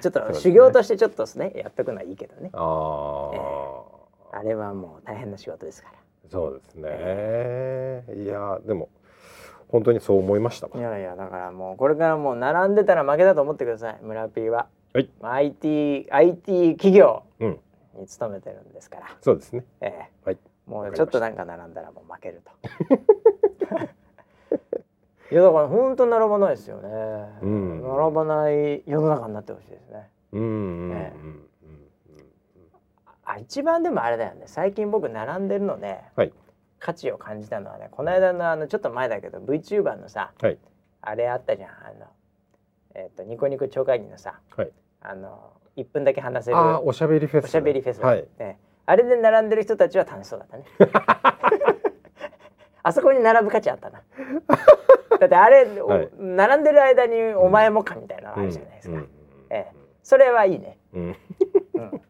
[0.00, 2.50] ちょっと修行としてちょっとですねやっとくのはいいけどね。
[2.52, 3.80] あ
[4.32, 5.92] あ、あれはもう大変な仕事ですか
[6.30, 8.04] そうですね。
[8.22, 8.88] いやでも
[9.68, 13.98] 本当にそう思いましたいやいやだからもうこれからもう並んでたら負けだと思ってください。
[14.02, 15.08] 村 P は、はい。
[15.22, 17.58] IT, IT 企業うん。
[17.96, 19.64] に勤めてるんですから、そうですね。
[19.80, 20.08] ええ。
[20.24, 20.38] はい。
[20.66, 22.52] もうちょっとなんか並んだらもう負けると
[25.30, 26.88] いやだから本当並ばないですよね、
[27.42, 27.82] うん。
[27.82, 30.08] 並ばない世の中になってほしいですね。
[30.32, 31.46] うんうんうん
[33.24, 34.42] あ一番でもあれだよね。
[34.46, 36.32] 最近僕並んでるので、はい。
[36.80, 40.58] 価値を感じたのはねこの間のあのちょっと前だけど VTuber のさはい。
[41.02, 41.70] あれあったじゃん。
[41.70, 42.06] あの、
[42.96, 44.72] えっとニコニコ超会議のさはい。
[45.00, 46.56] あの1分だけ話せる。
[46.84, 47.44] おしゃべりフェス。
[47.44, 48.26] おしゃべりフェス、はい。
[48.38, 50.64] ねあれで並んでる人たちは楽しそうだったね。
[52.82, 54.02] あそこに並ぶ価値あったな
[55.20, 56.08] だってあれ、おはい。
[56.18, 59.00] 並んでる間にお前もかみたいなのあるじゃないですか、うん。
[59.02, 59.08] うん。
[59.50, 59.72] ええ。
[60.02, 61.16] それはいいね、うん。
[61.74, 62.00] うん、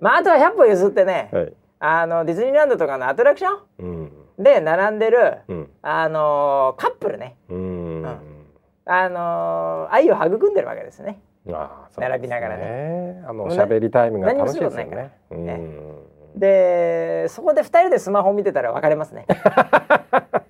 [0.00, 1.52] まああとは100歩譲ってね、はい。
[1.80, 3.48] あのディズニーランドとかのアトラクショ
[3.80, 4.04] うん。
[4.04, 5.70] ンで並んでる、うん。
[5.82, 7.36] あのカップルね。
[8.88, 11.20] あの愛を育んでるわけですね。
[11.48, 13.22] あーそうです並びながらね。
[13.24, 14.86] あのもうおしゃべりタイムが楽しいですよね。
[14.86, 15.10] から。
[15.32, 16.06] うん。
[16.36, 19.26] でそこで2人でスマホ見てたら別れますね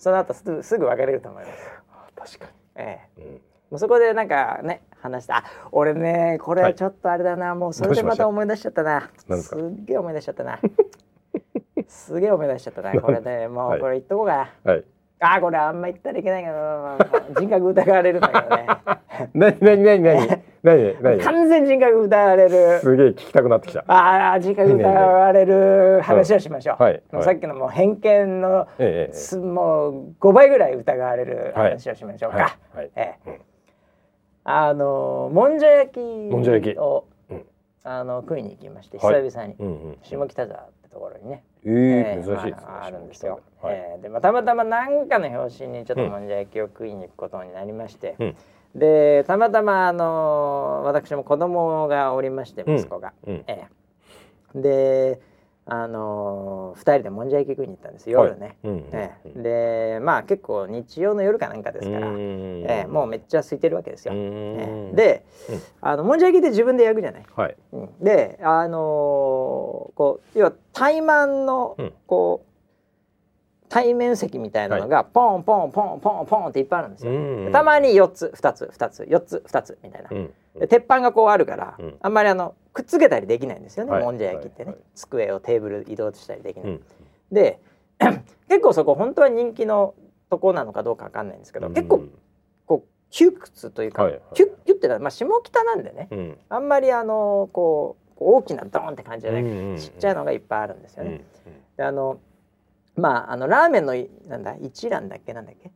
[0.00, 1.52] その後すぐすぐ別れると思いま
[2.26, 3.32] す、確かええ、にうん。
[3.34, 3.40] も
[3.72, 8.26] うそこでなんかね話してあ俺ねこれははいちょっとあれだな、もうそれでまた？
[8.26, 9.10] 思い出しちゃったな。
[9.42, 10.58] すっげえ思い出しちゃったな。
[11.86, 13.48] すげえ思い出しちゃったなこれね。
[13.48, 13.78] もはい。
[13.78, 14.48] うこれ言っとこうか。
[14.64, 14.84] な、はい。
[15.20, 16.96] あーこれあんま言ったらいけないけど、
[17.38, 18.66] 人格疑われるんだけどね。
[19.34, 20.02] なになに
[20.62, 22.80] なになになになに完全人格疑われる。
[22.80, 23.84] すげえ聞きたくなってきた。
[23.86, 26.00] ああ人格疑われる。
[26.02, 32.42] 話をしましょう、はいさっきのもう偏見のええもう5倍ぐらい疑われる話をしましょうか、は
[32.74, 32.90] いはい。
[32.96, 33.30] ええ。
[33.30, 33.40] うん
[34.42, 36.78] あのもんじゃ焼きもんじゃ焼き。
[36.78, 37.44] を、うん。
[37.84, 39.22] あの食いに行きましてはい。
[39.22, 41.72] 久々に、下北沢ってところにね、ええ
[42.16, 43.40] ええ珍しいですねまああるんですよ。
[43.60, 43.74] はい。
[43.74, 48.36] ええでまあたまたま何かの表紙にちょっともんじゃ焼きを食いに行くことになりまして、うん
[48.74, 52.76] でたまたまあの私も子供がおりましてうん。
[52.76, 53.44] 息子が、うん。
[53.46, 53.66] え
[54.54, 54.60] え。
[54.60, 55.20] で
[55.66, 58.56] あの二人でもんじゃ焼き食いに行ったんです夜ね。
[58.64, 59.98] うんうんええ。
[59.98, 62.16] でまあ結構日曜の夜かなんかですから、うん。
[62.66, 62.86] ええ。
[62.86, 64.14] もうめっちゃ空いてるわけですよ。
[64.14, 64.20] うん。
[64.20, 64.96] ええ。
[64.96, 65.60] で、うん。
[65.80, 67.26] あのもんじゃ焼きって自分で焼くじゃない？
[67.36, 67.56] はい。
[67.72, 67.88] うん。
[68.00, 68.80] であのー
[69.94, 71.92] こう要は対マンのうん。
[72.06, 72.49] こう
[73.70, 77.12] 対面席みたいなのがポンポンポンポンポンっていっぱいあるんですよ。
[77.12, 80.08] うんたまに4つ2つ2つ4つ2つみたいな。
[80.10, 81.96] うんで鉄板がこうあるから、うん。
[82.00, 84.02] あんまりあのくっつけたりできないんですよね、はい。
[84.02, 84.74] もんじゃ焼きってね、はい。
[84.74, 86.70] はい机をテーブル移動したりできない。
[86.70, 86.80] うん。
[87.30, 87.60] で
[88.48, 89.94] 結構そこ本当は人気の
[90.28, 92.02] とこなのかどうかわかんないんですけど、結構
[92.66, 96.38] こう窮屈というか、はいはいキュッキュッってなまあ下北なんでね、うん。
[96.48, 99.76] あんまりあのこう大きなドーンって感じじゃなくて、うんうんうん。
[99.78, 101.10] ちっちゃいのがいっぱいあるんですよね。
[101.46, 101.52] うん。
[101.76, 102.18] であの
[102.96, 105.32] まああのラーメンのいなんだ一蘭だっけ？
[105.32, 105.70] なんだっけ？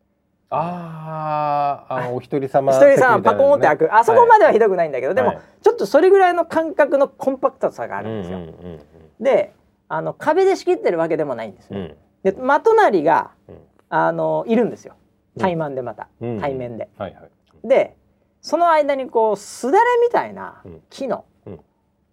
[0.51, 5.41] あああのお一人様一人さんパコーンって開く、あそこまではひどくないんだけど、でも、はい。
[5.63, 8.39] ちょっとそれぐらいの感覚のコンパクトさがあるんですよ。
[8.39, 8.81] うんうん
[9.21, 9.53] で
[9.89, 11.79] あの壁で仕切ってるわけでもないんですよ。
[11.79, 11.85] うん。
[11.87, 13.59] うんで真隣がうん。
[13.89, 14.97] あのいるんですよ。
[15.39, 16.41] 対マンでまた、うん。
[16.41, 16.89] 対面で。
[16.99, 17.23] はいは
[17.65, 17.69] い。
[17.69, 17.97] で
[18.41, 20.81] その間にこうすだれみたいなうん。
[20.91, 21.61] 木の、うん。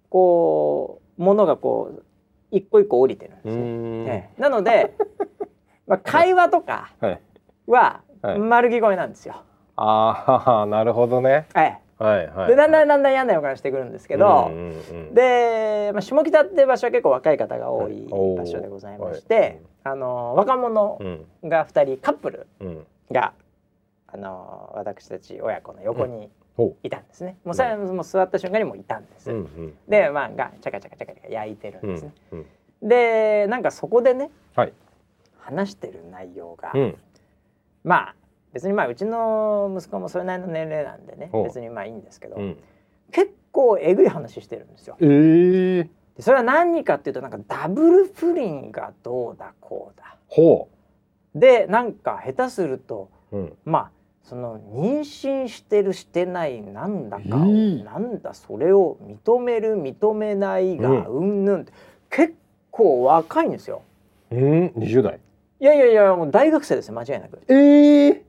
[0.10, 2.04] こうものがこう
[2.52, 3.54] 一個一個降りてるんですよ。
[3.54, 4.08] うーん。
[4.08, 4.42] ええ。
[4.42, 4.94] なので、
[5.88, 7.20] まあ、会話とかはい。
[7.68, 8.40] ははい。
[8.40, 9.36] 丸聞こえなんですよ。
[9.78, 11.48] ああ なるほどね。
[11.56, 11.60] え
[11.98, 15.14] はいはいえでだんだんだんだん嫌な予感してくるんですけど、うんうんうん。
[15.14, 18.36] で、まあ、下北って場所は結構若い方が多いはい。
[18.38, 21.26] 場所でございましおて、あの若者うん。
[21.50, 22.88] が2人カップルうん。
[23.12, 23.34] が
[24.08, 26.41] あの私たち親子の横にほ
[26.84, 27.38] いたんですね。
[27.44, 29.32] もうさ、もう座った瞬間にもういたんです。
[29.32, 29.74] ううんうん。
[29.88, 32.14] でまあがチャカチャカチャカチャカ焼いてるんうんですね。
[32.32, 32.46] うん
[32.84, 34.74] でなんかそこでねはい。
[35.38, 36.98] 話してる内容が、うん。
[37.84, 38.16] まあ
[38.54, 42.58] 別にまあうちの息子もそれなりの年齢なんでね別にまあいいんですけど、うん。
[43.12, 44.98] 結構えぐい話してるんですよ。
[45.00, 50.16] ええでそれは何かっていうとなんかダブルプリンがどうだこうだ。
[50.28, 50.68] ほ
[51.36, 53.58] でなんか下手するとううん。
[53.64, 53.92] まあ
[54.24, 61.06] その妊娠してるしてないなんだかを、いいなんだそれを認める認めないがうん。
[61.06, 61.74] うんぬんって
[62.10, 62.36] 結
[62.70, 63.82] 構若いんですよ。
[64.32, 65.20] うん？20代。
[65.60, 67.40] いやいやいやもう大学生ですよ間違いなく。
[67.48, 68.24] ええ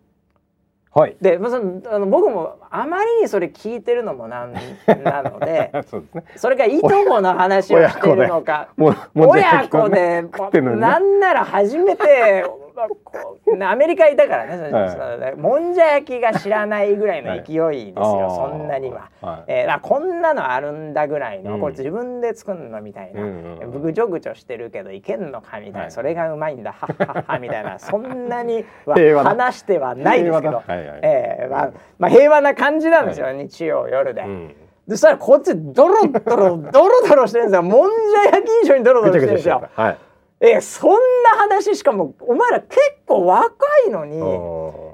[0.95, 1.17] はい。
[1.23, 4.53] で、まあ、そのあの僕もあまりにそれ聞いてるのもなん
[5.05, 6.25] なのでそうですね。
[6.37, 8.69] それがいとこの話をしてるのか
[9.15, 10.23] 親子で。
[10.23, 10.83] 食ってんのにね。
[10.83, 12.45] なんなら初めて
[12.83, 15.37] まあこうアメリカいたからね、はい。
[15.37, 18.51] もんじゃ焼きが知らないぐらいの勢いですよ、あー。
[18.51, 19.11] そんなには。
[19.21, 19.45] はい。
[19.49, 21.61] えー、こんなのあるんだぐらいの、うん。
[21.61, 23.83] これ自分で作るのみたいな、うんうんうん。
[23.83, 25.91] ぐちょぐちょしてるけどいけんのかみたいな、はい。
[25.93, 26.73] それがうまいんだ。
[26.73, 27.79] はっはっはみたいな。
[27.81, 34.23] そんなには 話してはないですけど、平和えーまあ、まあ平和な感じなんですよ、日曜夜で。
[34.23, 34.55] うん。
[34.89, 37.63] でそしたらこっちドロドロドロドロしてるんですよ。
[37.63, 39.69] もんじゃ焼き以上にドロドロしてるんですよ。
[40.45, 40.97] えそんな
[41.39, 42.77] 話しかもお前ら結
[43.07, 44.25] 構若いのにいあ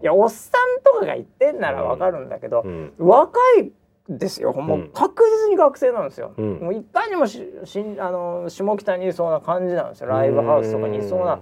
[0.03, 2.93] やおっさんとかが言ってんならわかるんだけどー、うん。
[2.99, 3.73] 若い
[4.11, 4.53] ですよ。
[4.53, 6.59] もう確実に学生なんですよ、うん。
[6.61, 10.09] もういかにもししあの下北にいそうな感じなんですよ。
[10.09, 11.41] ライブハウスとかにいそうな。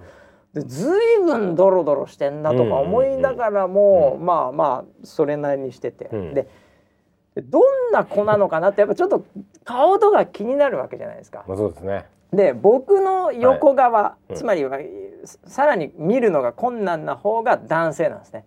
[0.53, 4.25] でずいぶんドロドロしてんなとか思いながらも、うん。
[4.25, 6.47] まあまあそれなりにしてて、で
[7.41, 9.25] どんな子なのかなってやっぱちょっと
[9.65, 11.43] 顔とか気になるわけじゃないですか。
[11.45, 14.35] まあそうですねで僕の横側、うん。
[14.35, 14.77] つまりは
[15.45, 18.45] さらに見るのが困難な方が男性なんですね。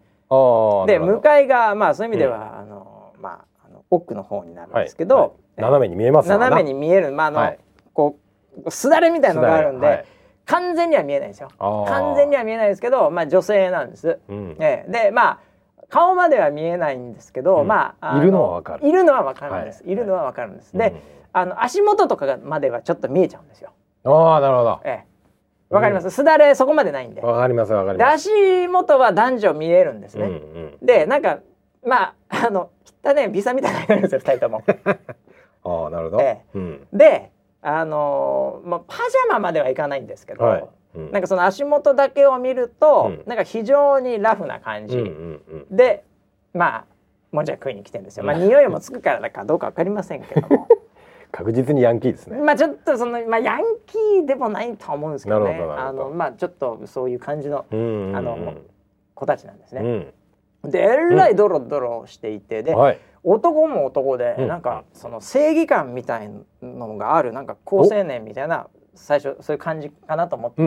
[0.87, 5.24] で向かいがまあそういう意味では、あのまああの奥の方になるんですけど、はい。
[5.24, 5.62] はい。
[5.62, 7.59] 斜めに見えます斜めに見えるまああの、はい。
[7.93, 8.18] こ
[8.64, 10.05] うすだれみたいのがあるんで、はい。
[10.47, 11.49] 完全には見えないんですよ。
[11.59, 14.18] 完全には見えないですけど、まあ女性なんです。
[14.28, 14.57] うん。
[14.61, 15.41] ええでまあ
[15.89, 17.66] 顔までは見えないんですけど、うん。
[17.66, 18.87] まああいるのはわかる。
[18.87, 19.83] いるのはわかるんです。
[19.83, 19.93] はい。
[19.93, 20.72] い、るのはわかるんです。
[20.72, 20.78] うん。
[20.78, 20.95] で、
[21.33, 23.70] あの足元とかがまではちょっと見えちゃうんですよ。
[24.05, 25.05] ああなるほどえ
[25.70, 26.11] えわかります？
[26.11, 27.20] すだれそこまでないんで。
[27.22, 30.26] わかりますわかりでます足元は男女見えるんですね。
[30.26, 31.39] うんうんでなんか
[31.87, 32.14] まあ
[32.47, 32.70] あの
[33.05, 34.62] 汚ねビサみたいなのですよ二人とも。
[35.62, 37.31] ああなるほどえうんで
[37.62, 40.64] あのーまあパジャマまではいかないんですけど、はい
[40.97, 46.03] うんなんかその足元だけを見ると、うんなんか非常にラフな感じ、うんうんうんで
[46.53, 46.85] まあ
[47.31, 48.24] もんじゃ食いに来てるんですよ。
[48.24, 50.66] まあ匂いもつくからだかどうかわかりませんけども。
[51.33, 52.39] 確実にヤンキーですね。
[52.39, 55.59] まあちょっとそのまあヤンキーでもないとは思うんですけどね。
[55.76, 58.55] あのまあちょっとそういう感じのあの
[59.14, 60.12] 子たちなんですうね。
[60.66, 60.70] ん。
[60.70, 62.99] でえらいドロドロしていてで、はい。
[63.22, 64.49] 男も男で、うん。
[64.49, 66.31] なんかその正義感みたい
[66.62, 70.66] のがあるなんか好青年みたいな最初そういう感じかなと思って、い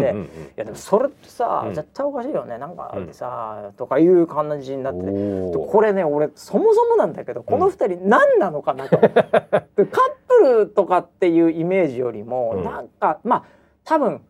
[0.56, 1.74] やでもそれってさ、うん。
[1.74, 2.58] 絶対おかしいよね。
[2.58, 9.18] なんかでさ、とかいう感じになってこれね俺そもそもなんだけどこの二人何なのかなと、 でカッ
[10.44, 12.64] プルとかっていうイメージよりも、うん。
[12.64, 13.44] なんかまあ
[13.86, 14.22] 多分、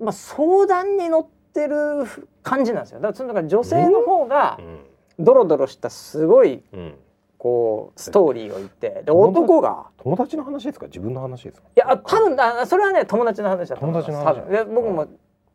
[0.00, 2.04] まあ、相談に乗ってる
[2.42, 3.00] 感じなんですよ。
[3.00, 5.24] だから女性の方がうん。
[5.24, 6.94] ドロドロしたすごいうん。
[7.38, 9.86] こうストーリーを言ってで男が。
[9.98, 10.86] 友達の話ですか？
[10.86, 11.68] 自分の話ですか？
[11.76, 14.10] いや多分あそれはね友達の話だと思います。
[14.10, 15.06] 友達僕も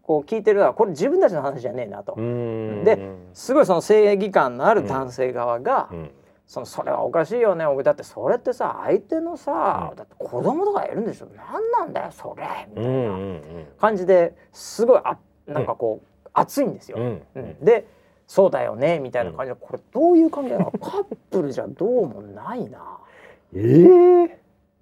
[0.03, 2.83] こう聞いてるのはこれ自分たちの話じゃねえなと、うん。
[2.83, 2.99] で
[3.33, 6.11] すごいその正義感のある男性側が、うん
[6.51, 7.65] そのそれはおかしいよね。
[7.65, 9.95] 俺だってそれってさ相手のさ、うん。
[9.95, 11.27] だって子供とかいるんでしょ。
[11.33, 12.89] 何なんだよそれみたいな。
[12.91, 13.41] ん
[13.79, 16.97] 感じですごいあなんかこう、熱いんですよ。
[17.61, 17.87] で
[18.27, 20.71] そうだよねみたいな感じで、これどういう関係なの？
[20.77, 22.99] カップルじゃどうもないな。
[23.55, 24.41] ええ。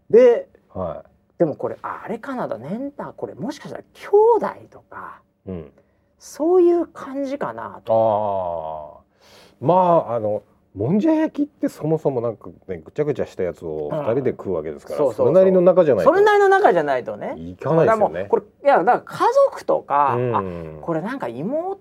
[0.10, 1.06] では
[1.38, 4.08] でもこれあれかなだ年だこれもしかしたら兄
[4.38, 5.72] 弟とかいうん。
[6.18, 9.04] そういう感じかなと。
[9.04, 9.76] ああま
[10.10, 10.42] ああの
[10.76, 16.12] もんじゃ焼きってそもそもなんかねぐちゃぐちゃしたやつを二人で食うわけですから、そうそうそれなりの中じゃないと。
[16.12, 17.36] それなりの中じゃないとね。
[17.38, 18.26] いかないですよね。
[18.26, 20.80] これいやだから家族とか、うん。
[20.80, 21.80] あこれなんか妹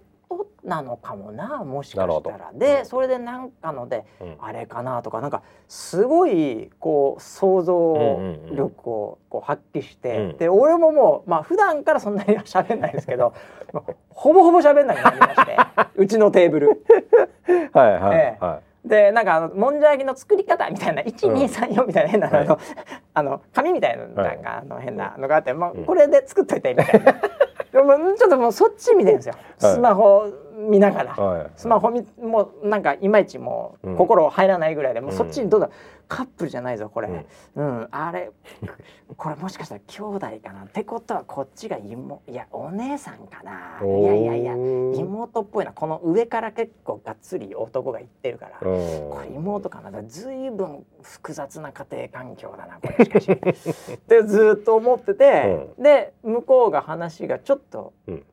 [0.64, 2.51] なのかもなもしかしたら。
[2.55, 4.36] でそれでなんかのでうん。
[4.41, 7.74] あれかなとかなんかすごいこう想像
[8.55, 13.34] 力をこう発揮して、うんで俺ももうまあ普段からそんなには喋んないですけど
[14.09, 15.57] ほぼほぼ喋んなくなりまして
[15.97, 16.82] うちのテーブル。
[17.74, 18.45] はいはいええ。
[18.45, 22.58] はでなんかあのもんじゃ焼きの作り方みたいな1234みたいな変な、はい あの
[23.14, 27.14] あの紙みたいなはいなんかあの変なのがあって、まあうんこれで作っといてみたいな。
[27.72, 29.34] でもちょっともうそっち見てるんですよ。
[29.60, 30.26] はいスマホ
[30.59, 31.14] 見ながら。
[31.16, 31.50] いはい。
[31.56, 33.96] スマホみもうなんかいまいちもううん。
[33.96, 35.16] 心入らないぐらいで、もううん。
[35.16, 35.70] そっちにどうだ
[36.09, 37.24] カップルじゃないぞこれ、う
[37.56, 38.30] うんんあれ
[39.16, 43.80] これもしかしたら兄弟かなってことはこっちが妹いやお姉さんかな。
[43.86, 45.72] いやいやいや妹っぽいな。
[45.72, 49.11] この上から結構がっつり男が言ってるから、うん。
[49.11, 49.90] これ妹かな。
[49.90, 53.30] だずいぶん複雑な家庭環境だなこれしかし。
[53.94, 58.24] ってずっと思ってて、で向こうが話がちょっとうん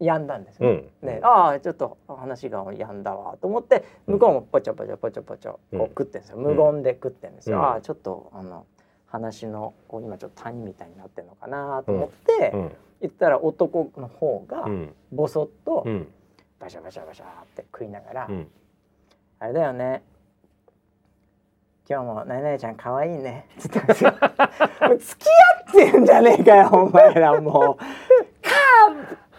[0.00, 0.90] 止んだんですよ、うん。
[1.02, 7.64] ね、ああちょっと話が止んだわと思って向こうもポチョポチョポチョポチョこううん食ってんですよ、無言で食ってんですよ、うん。
[7.64, 8.66] ああちょっとあの
[9.06, 12.72] 話のこう今ちょっと谷みたいになってんのかなと思って、うん。
[13.00, 14.94] 言ったら男の方がうん。
[15.12, 16.08] ボソッとうん。
[16.58, 18.48] バシャバシャバシャって食いながら「うん。
[19.38, 20.02] あれだよね。
[21.86, 24.14] 今日も何々ちゃん可愛いね」つってんですよ。
[24.98, 25.28] 付き
[25.76, 27.84] 合ってんじゃねえかよお前らもう。
[28.42, 28.50] か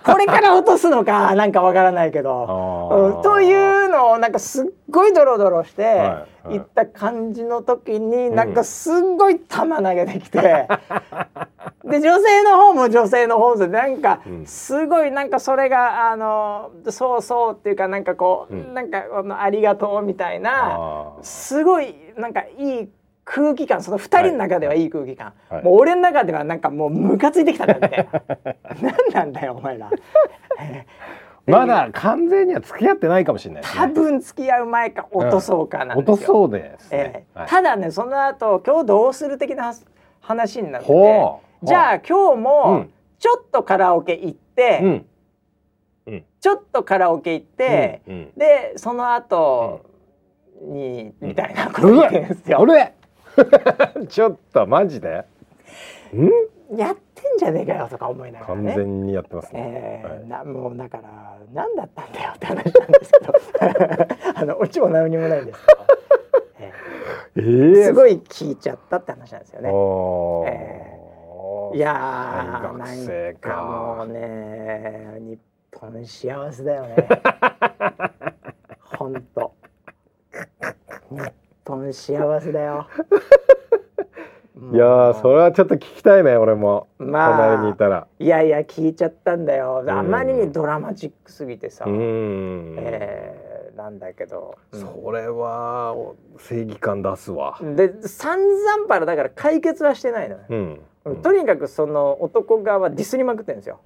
[0.06, 2.90] これから落とすのかなんかわからないけど。
[2.92, 3.22] あうん。
[3.24, 10.68] というのをなんかすっごいドロドロしてはいった感じの時になんかすっごい球投げてきて、
[11.84, 14.46] で女性の方も女性の方でなんかうん。
[14.46, 18.74] すごいなんかそれがあのそうそうっていうかなんかこう、うん。
[18.74, 22.90] なんかあのありがとうみたいなすごいなんかいい
[23.26, 25.64] 空気感その二人の中ではいい空気感、はい。
[25.64, 28.22] もう俺の中ではなんかもうムカついてきたんだみたいな
[28.82, 29.90] 何なんだよお前ら。
[31.48, 33.94] まだ完全には付き合ってないかもしれないです多ね。
[33.94, 36.14] 分付き合う前か落とそうかなんですよ。
[36.14, 37.26] 落とそうですえね。
[37.36, 37.48] えはい。
[37.48, 39.74] ただねその後今日どうする的な
[40.22, 40.88] 話になって。
[41.64, 42.92] じゃあ今日うもん。
[43.18, 44.80] ちょっとカラオケ行って、
[46.08, 46.24] うん。
[46.40, 48.14] ちょっとカラオケ行って、うん。
[48.14, 48.32] うん。
[48.38, 49.82] でその後
[50.62, 52.62] に、みたいなこと言ってるんですよ。
[52.62, 52.95] あれ
[54.08, 55.26] ちょっとマジで？
[56.14, 56.78] ん？
[56.78, 58.74] やってんじゃねえかよとか思いながら完ね。
[58.76, 60.04] 全にやってますえね。
[60.26, 63.34] ーなもうだから何だったんだよって話なんですけど。
[64.40, 65.86] あのオチも何にもないんですけど、
[66.60, 66.72] え
[67.38, 67.78] えー。
[67.82, 69.70] えすごい聞いちゃったって話なんですよね。
[69.72, 70.50] おー。
[70.50, 70.92] え
[71.74, 73.50] いやー大学生か。
[73.50, 75.40] なんかもうね日
[75.80, 76.96] 本幸せだよね。
[78.98, 79.45] ほんと日本
[81.96, 82.88] 幸せだよ。
[84.72, 88.08] いやーそれはちょっと聞きたいね俺も、まあ隣にいたら。
[88.20, 89.84] いやいや聞いちゃったんだよ。
[89.84, 89.90] ん。
[89.90, 94.80] あまりにドラマチックすぎてさ、えーなんだけど、うん。
[94.80, 95.94] それは
[96.38, 97.60] 正義感出すわ。
[97.62, 100.42] で散々パラだから解決はしてないのよ、
[101.06, 101.22] うん。
[101.22, 103.80] とにかくその男側はディスりまくってるんですよ、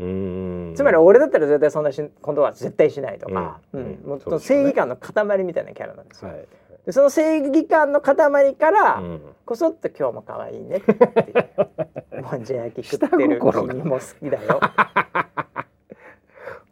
[0.76, 3.84] つまり俺だったら絶対そんなしことは絶対しないとか、ううん。
[3.84, 4.08] ん。
[4.08, 6.30] もうそうですよね正義感の塊みたいなキャラなんですよ。
[6.30, 6.46] はい、
[6.86, 8.16] でその正義感の塊
[8.56, 9.22] から、うん。
[9.46, 10.92] こそっと今日も可愛いねって。
[10.92, 10.96] い
[12.20, 14.60] うもんじゃ焼き食ってる君も好きだよ。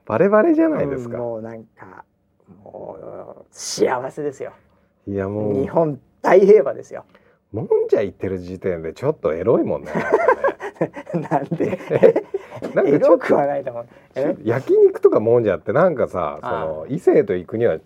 [0.06, 2.06] バレバレじゃないですか、うんもうなんか
[2.64, 2.98] も
[3.42, 4.54] う幸せですよ。
[5.06, 5.54] いやもう。
[5.54, 7.04] 日本大平和ですよ。
[7.52, 9.92] もんじゃ言ってる時点でちょっとエロいもんね
[11.30, 11.80] なんで？
[11.80, 13.88] なんかちょっとエロくはないと思う。
[14.16, 14.36] え？
[14.44, 17.80] 焼肉とかもんじゃってなんかさそあの異性と行くには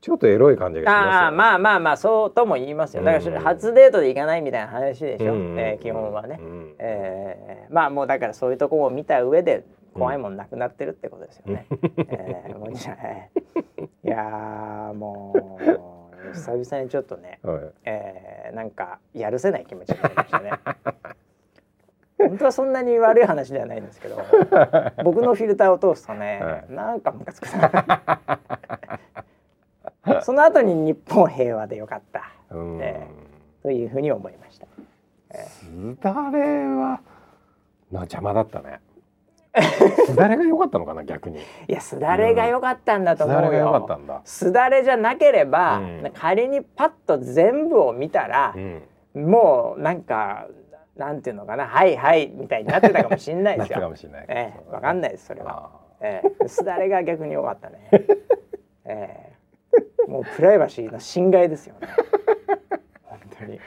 [0.00, 3.02] ちょっとエロい感じがしますよ、ね、ああまあまあまあそうとも言いますよ。
[3.02, 5.34] だから初デートで行かないみたいな話でしょ？
[5.34, 6.38] うんえー基本はね。
[6.40, 11.66] うんえーまあもうだからそういうとこを見た上で怖いもんなくなってるってことですよね。
[12.08, 13.06] えーもうじゃあ
[14.04, 15.68] いやーも
[16.30, 20.50] う久々にちょっとね、はいえーなんかやるせない気持ちになりましたね。
[22.18, 24.16] 本当はそんなに悪い話ではないんですけど
[25.04, 28.20] 僕のフィルターを通すとね、はいなんかムカつくな
[30.22, 32.30] その後に日本平和でよかった。
[32.50, 32.78] うん。
[32.80, 33.06] え
[33.62, 34.66] というふうに思いました。
[35.44, 35.66] す
[36.00, 37.00] だれは
[37.90, 38.80] な邪魔だったね。
[40.06, 41.38] すだれが良かったのかな逆に。
[41.38, 43.42] いやすだれが良かったんだと思うよ。
[43.42, 44.20] すだれが良かったんだ。
[44.24, 46.10] すだれじゃなければ、うん。
[46.14, 49.26] 仮にパッと全部を見たらう、ん。
[49.30, 50.46] もうなんか
[50.96, 53.84] なんていうのかなはいはいみたいになってたかもしれないなってですよ。
[53.84, 54.24] かもしれない。
[54.28, 55.70] ええ、わかんないですそれは。
[55.74, 57.88] あええ、すだれが逆に良かったね。
[57.92, 58.06] え
[58.86, 59.32] え、
[60.08, 61.88] もうプライバシーの侵害ですよね。
[63.04, 63.58] 本当に。
[63.58, 63.60] ー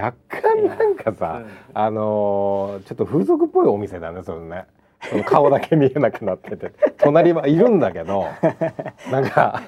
[0.00, 1.46] 若干なんかさ、うん。
[1.74, 4.66] あのーちょっと風俗っぽいお店だねそれね。
[5.02, 6.72] その顔だけ見えなくなってて。
[6.98, 8.26] 隣はいるんだけど
[9.10, 9.62] なんか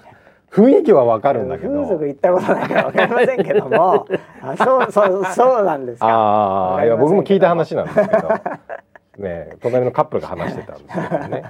[0.50, 1.74] 雰囲気はわかるんだけど。
[1.82, 4.06] 風俗行ったことないからわかりませんけども、
[4.42, 6.06] あそうそうそうなんですか。
[6.06, 8.28] ああいや僕も聞いた話なんですけど。
[9.20, 11.44] ね隣のカップルが話してたんですけどね、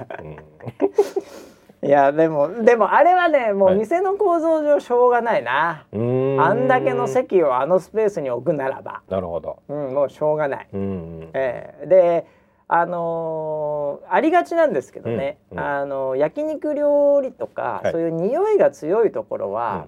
[1.83, 3.79] いやでもでもあれはねもうはい。
[3.79, 6.41] 店の構造上しょうがないな、うん、うーん。
[6.43, 10.69] あんだけの席をあのスペースに置くならば、なるほど、うん、もうしょうがない。
[10.73, 11.87] うんええ。
[11.87, 12.27] で
[12.69, 15.65] あのーありがちなんですけどね、うんうん。
[15.65, 17.93] あの焼肉料理とか、はい。
[17.93, 19.87] そういう匂いが強いところは、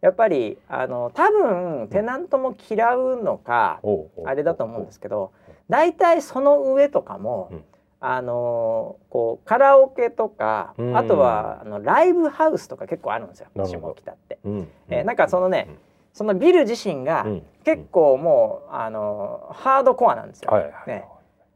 [0.00, 3.80] やっぱりあの多分テナントも嫌うのか、
[4.24, 5.32] あれだと思うんですけど
[5.68, 7.64] 大体その上とかも、うん
[8.06, 10.96] あのーこうカラオケとか、うん。
[10.96, 13.48] あとはあのライブハウスとか結構あるんですよ。
[13.54, 14.38] 下北って。
[14.44, 14.68] うん。
[14.88, 15.78] えーなんかそのね、うん。
[16.12, 17.42] そのビル自身がうん。
[17.64, 20.50] 結構もう、あのーハードコアなんですよ。
[20.50, 21.04] はいはい、ね。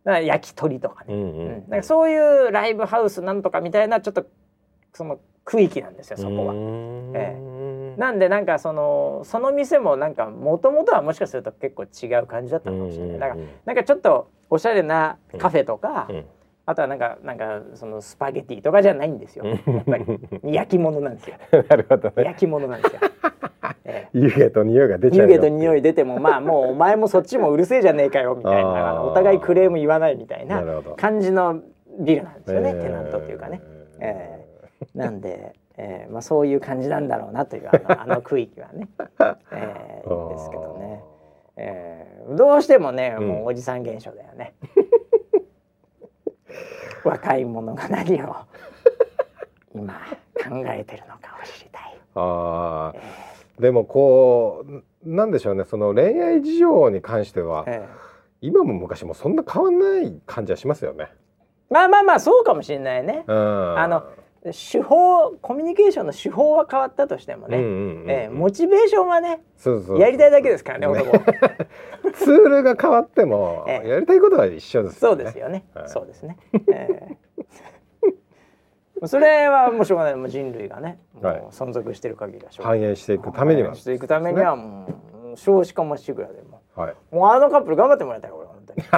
[0.09, 4.25] から焼き鳥とかね、うんなんかそういうライブハウスなんとかみたいなちょっと
[4.95, 6.55] その区域なんですよそこは。
[7.15, 13.19] えなんでなんかそのその店もなんかもともとはもしかすると結構違う感じだったのかもしれない。
[13.19, 13.37] だから
[13.67, 16.25] なんかちょっとおしゃれなカフェとか、うん
[16.69, 19.47] あとはなんかなんかそのスパゲティとかじゃないんですよ。
[19.47, 20.05] やっぱり
[20.43, 21.37] 焼き物なんですよ。
[21.67, 22.25] なるほどね。
[22.25, 23.01] 焼き物なんですよ。
[23.87, 25.33] え湯気と匂いが出えちゃうよ。
[25.33, 30.63] 湯気と匂い出てもまあもうお前もそっちもうるせえじゃねえかよみたいなお互いクレーム言わないみたいな
[30.99, 31.63] 感じの
[32.01, 33.63] ビルなんですよね、えーテナントっていうかね。
[34.01, 34.45] え
[34.95, 38.89] なんで、えーまあ、そういう感じなんだろうなというあの あの区域はね、
[39.53, 41.03] えーですけどね、
[41.57, 44.53] えーどうしてもねうんもうおじさん現象だよね。
[47.05, 48.37] 若い者が何を
[49.75, 49.95] 今
[50.35, 51.97] 考えてるのかを知りたい。
[52.15, 55.65] ああ、でもこうなんでしょうね。
[55.65, 57.89] その恋愛事情に関しては、え
[58.41, 61.11] 今も昔もそんな変わんない感じはしますよね。
[61.71, 63.25] ーまあまあまあそうかもしれないね。
[63.27, 63.79] うん。
[63.79, 64.05] あの
[64.53, 69.41] 手法コミュニケーションの手法は変わったとしてもね、うんうんえーモチベーションはね
[69.99, 71.21] やりたいだけですからね男は
[72.15, 73.89] ツールが変わっても、ええ。
[73.89, 75.17] やりたいことは一緒ですそう。
[75.17, 75.89] ですよね、はい。
[75.89, 76.37] そうですね、
[76.73, 77.17] えー
[79.07, 80.17] それはもうしょうがない。
[80.17, 82.81] もう人類がね、もうはい存続してる限りはしょうがない。
[82.81, 83.75] 反映していくためには。
[83.77, 84.87] していくためにはも
[85.35, 86.63] う少子化もしぐらでも。
[86.75, 86.95] はい。
[87.13, 88.83] もうあのカップル頑張ってもらいたい俺本当に。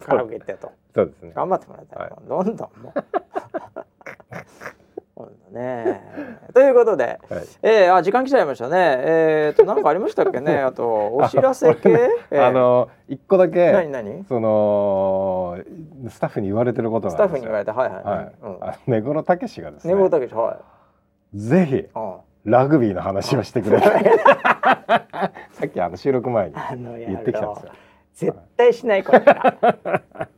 [0.00, 0.72] カラオケ行ってと。
[0.94, 1.32] そうですね。
[1.34, 2.12] 頑張ってもらいたい、はい。
[2.26, 3.84] どんどんもう
[5.52, 6.00] ね。
[6.54, 7.44] ということで、はい。
[7.62, 8.76] えー、あ時間来ちゃいましたね。
[8.76, 10.58] えー、と何かありましたっけね？
[10.62, 12.46] あとお知らせ系、えー。
[12.46, 14.24] あの一個だけ何何？
[14.24, 15.58] その
[16.08, 18.32] スタッフに言われてることがスタッフに言われたはいはい、はい。
[18.42, 18.58] うん。
[18.60, 19.94] あの根室武史がですね。
[19.94, 20.58] 寝坊たけしは
[21.34, 21.38] い。
[21.38, 22.14] ぜひうん。
[22.44, 23.80] ラグビーの話をしてくれ
[25.52, 26.54] さっきあの収録前に
[27.06, 27.72] 言ってきたんですよ。
[28.14, 30.28] 絶対しないこれから。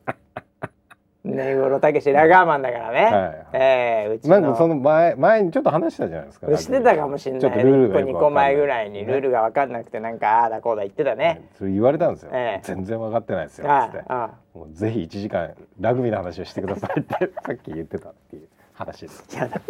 [1.25, 3.05] ねごろたけしラガーマンだからね。
[3.05, 4.41] はいえーうちの。
[4.41, 6.57] なんかその前前にちょっと話したじゃないですか。
[6.57, 7.61] してたかもしれちょっない。
[7.61, 11.49] 1個とルールがよく2個前ぐらいにルールが分かんなくてなんかああだこうだ言ってたね。
[11.57, 12.31] それ言われたんですよ。
[12.35, 13.73] ええ全然分かってないですよ。
[13.73, 15.51] あつってああもうぜひ1時間
[15.81, 17.15] ラグビーの話をしてくださいって
[17.47, 19.25] さっき言ってたっていう話です。
[19.37, 19.61] あやだ。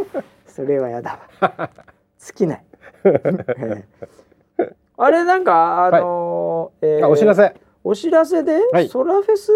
[0.47, 1.71] それはやだわ。
[2.19, 2.65] 尽きない。
[3.05, 3.85] え
[4.59, 7.53] えあれなんかあのーえーあお知らせ。
[7.85, 9.51] お知らせで、はいソラフェス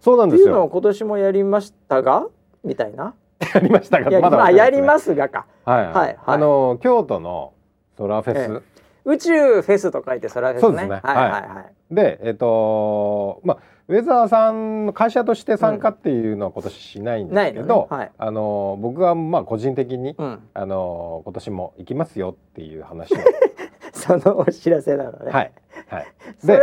[0.00, 0.70] そうなんですっていうのをよ。
[0.70, 2.26] 今年もやりましたが？
[2.64, 3.14] みたいな？
[3.54, 5.46] やりましたがまだまあ、やりますがか。
[5.64, 7.52] はいはいはいあの京都の
[7.96, 10.62] ソラフェス、え宇宙フェスと書いてソラフェスね。
[10.62, 11.94] そうですねはいはいはい。
[11.94, 13.58] でえっ、とまあ
[13.88, 20.48] ウェザーさんの会社として参加っていうのは今年しないんですけど、ないのねはいあの僕はまあ個人的に、うん。
[20.54, 23.16] あの今年も行きますよっていう話を
[23.92, 25.32] そのお知らせなのね。
[25.32, 25.52] はい
[25.88, 26.06] はい
[26.44, 26.60] で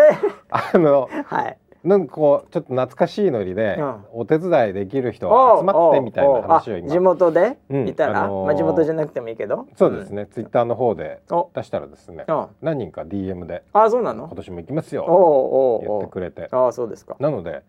[0.50, 1.58] あのはい。
[1.84, 5.28] なんかこうちょっと懐かしいノリで、うんお手伝いできる人
[5.60, 7.58] 集まってみたいな話を今地元で？
[7.70, 9.66] うんいたら、あのーまあ地元じゃなくてもいいけど？
[9.78, 11.38] そうですね、ツイッターの方でうん。
[11.38, 12.48] お、出したらですね、うん。
[12.62, 14.26] 何人か DM であ、そうなの？
[14.28, 14.36] 今。
[14.36, 17.16] 年も行きますよおうおう言おうってくれてあ、そうですか。
[17.20, 17.64] なので、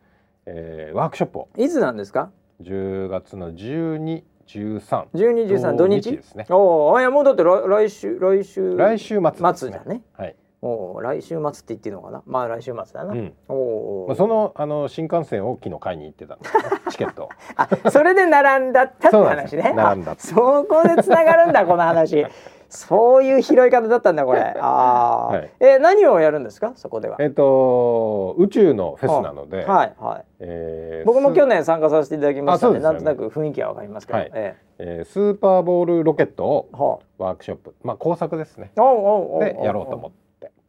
[0.46, 2.30] えーワークショップをいつなんですか
[2.62, 6.10] ？10月の12、13十二十三土日。
[6.10, 6.46] ですね。
[6.50, 10.02] おお、あいやもうだって来来週来週来週末です末だね。
[10.14, 10.34] はい。
[10.62, 12.22] おお、来週末って言っていいのかな？
[12.26, 13.12] まあ来週末だな。
[13.12, 13.32] うん。
[13.48, 16.38] おおまあ、そのあの新幹線を昨日買いに行ってた
[16.90, 17.28] チケットを。
[17.56, 19.72] あ、それで並んだったって話ね。
[19.74, 22.26] 並んだあそこで繋がるんだこの話。
[22.72, 24.40] そういう拾い方だったんだこれ。
[24.60, 26.72] ああ、はいえ何をやるんですか？
[26.76, 27.16] そこでは。
[27.18, 30.24] えっと宇宙のフェスなので、はいはい。
[30.40, 34.18] えー僕も去年、年参加させていただきましたので、なんとなく雰囲気はわかりますけど。
[34.18, 38.70] はいええースーパーボールロケットをワークショップ、まあ工作ですね。
[38.76, 40.16] あ、おうおうおうおうでやろうと思って、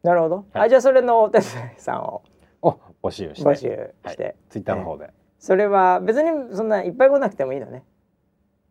[0.02, 0.36] なるほど。
[0.36, 2.22] はいあじゃあそれのお手伝いさんを
[2.60, 7.84] お募集して、募集して、ツイッターの方で、それは別にそんないっぱい来なくてもいいのね。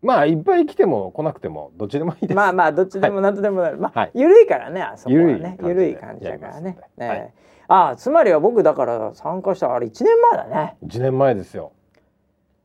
[0.01, 2.33] まあいっぱい来ても来なくてもどっちでもいいです。
[2.33, 3.77] まあまあどっちでも何とでもなる。
[3.77, 5.57] まあ、はいゆるいからねあそこはね。
[5.61, 6.77] ゆゆるい感じだからね。
[6.97, 7.33] ね
[7.67, 10.75] ああつまりは僕だから参加したあれ1年前だね。
[10.83, 11.71] 1年前ですよ。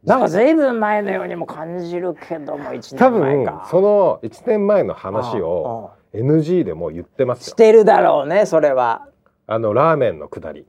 [0.05, 3.69] なんかずいぶん前のようにも感じるけども1多年前分か。
[3.71, 7.53] その1年前の話を NG でも言ってますよ。
[7.53, 9.07] してるだろうねそれは。
[9.47, 10.67] あのラーメンのくだり。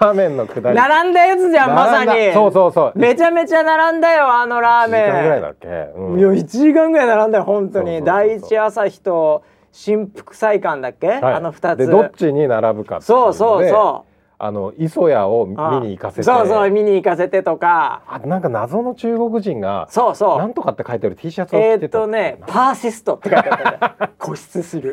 [0.00, 0.76] ラーメンのくだり。
[0.76, 2.32] 並んだやつじゃんまさに。
[2.32, 2.98] そうそうそう。
[2.98, 5.02] めちゃめちゃ並んだよあのラーメン。
[5.02, 5.68] 1時間ぐらいだっけ？
[5.96, 14.04] うんいや1時間ぐらい並んだよ本当に第一朝日と新福祭館だっけ、はいあの2つでどっちに並ぶかっていそうそううそ
[14.44, 16.22] あの磯谷を見に行かせて。
[16.24, 18.02] そうそう見に行かせてとか。
[18.08, 21.68] あなんか謎の中国人がそうそなんとかって書いてある T シャツを着てた。
[21.68, 24.92] うえーっとねパーシストって書いてあった 固執する。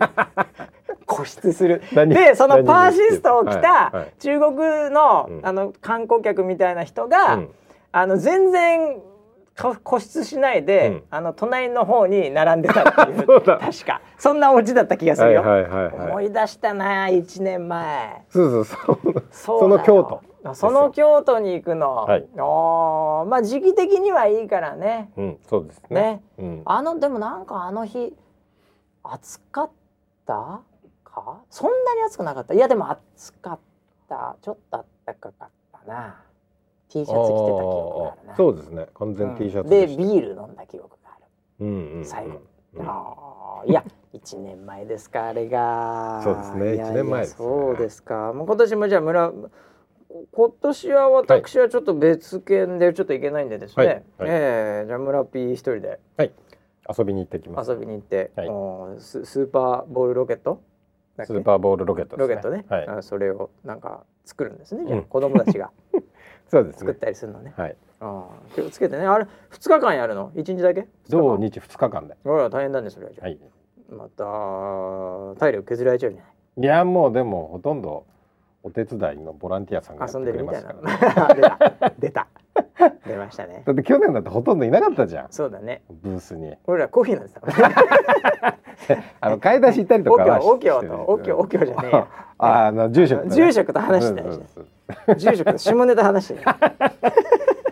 [1.08, 1.82] 固執する。
[1.94, 4.14] 何でその何パーシストを着はいたはい。
[4.20, 4.56] 中国
[4.92, 5.42] の,、うん。
[5.44, 7.50] あの観光客みたいな人が、うん。
[7.92, 9.02] あの全然か
[9.60, 11.04] 固執しないで、うん。
[11.10, 13.26] あの隣の方に並んでたっていう。
[13.28, 13.58] そうだ。
[13.58, 14.02] 確か。
[14.18, 15.96] そんなオチだった気がするよ、はいはいはいはい。
[16.12, 18.26] 思い出したな1年前。
[18.30, 19.24] そうそうそう。
[19.32, 20.22] その京都。
[20.44, 22.28] 都その京都に行くの、はい。
[22.38, 25.12] おーまあ時期的にはいいからね。
[25.18, 26.02] うんそうですね。
[26.02, 26.24] ね。
[26.38, 26.62] うん。
[26.66, 28.16] あのでもなんかあの日
[29.04, 29.70] 暑かっ
[30.26, 30.62] た
[31.04, 31.42] か？
[31.50, 32.54] そんなに暑くなかった。
[32.54, 33.60] いやでも暑かっ
[34.08, 34.38] た。
[34.42, 35.50] ちょっと暖かかっ
[35.86, 36.16] たな
[36.90, 38.36] T シャツ着てた記憶があるな。
[38.36, 38.88] そうですね。
[38.96, 41.26] 完全 T シャツでビール飲んだ記憶がある、
[41.60, 42.42] うんうんうん最後。
[42.76, 42.86] うん。
[42.88, 43.84] あーいや
[44.14, 46.22] 1年前ですかあれが。
[46.24, 46.66] そうですね。
[46.66, 47.36] いやいや一年前ですね。
[47.38, 48.34] そうですか。
[48.34, 49.32] もう今年もじゃあ村
[50.32, 53.96] 今年は私はちょっと別件でちょっと行けないんでですね、はい。
[53.96, 54.04] はい。
[54.30, 56.00] ええじゃあ村 P 一人で。
[56.18, 56.34] はい。
[56.98, 57.70] 遊びに行ってきます。
[57.70, 59.00] 遊びに行って、はい。
[59.00, 60.62] ススーパーボールロケット？
[61.24, 62.88] スーパーボールロケットロケットね、はい。
[62.88, 64.86] あそれをなんか作るんですね。
[64.88, 65.06] じゃあ、うん。
[65.06, 65.70] 子供たちが
[66.50, 67.54] そうです作っねたりするのね。
[67.56, 67.76] はい。
[68.02, 69.06] ああ気をつけてね。
[69.06, 70.88] あれ2日間やるの？1日だけ？
[71.10, 72.16] 土日日二日間で。
[72.24, 73.40] ほら大変だねそれはじゃあ、はい。
[73.90, 76.32] また体力削られちゃうじゃない
[76.62, 78.06] いやもうでもほとんど
[78.64, 81.92] お手伝いのボランティアさんが遊んでるくれまみたいな。
[81.98, 82.28] 出た。
[82.58, 83.64] 出た出ましたね。
[83.66, 85.28] だって去年だってほとんどいなかったじゃん。
[85.32, 85.82] そうだね。
[85.90, 86.56] ブースに。
[86.68, 88.58] 俺らコーヒー飲んでたから
[89.22, 92.08] あの買い出し行ったりとおかはしてるとお経お経じゃねえよ
[92.40, 93.36] ああの住職とね。
[93.36, 96.58] 住職と話してたりして住職と下ネタ話してた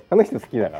[0.09, 0.79] あの人好きだか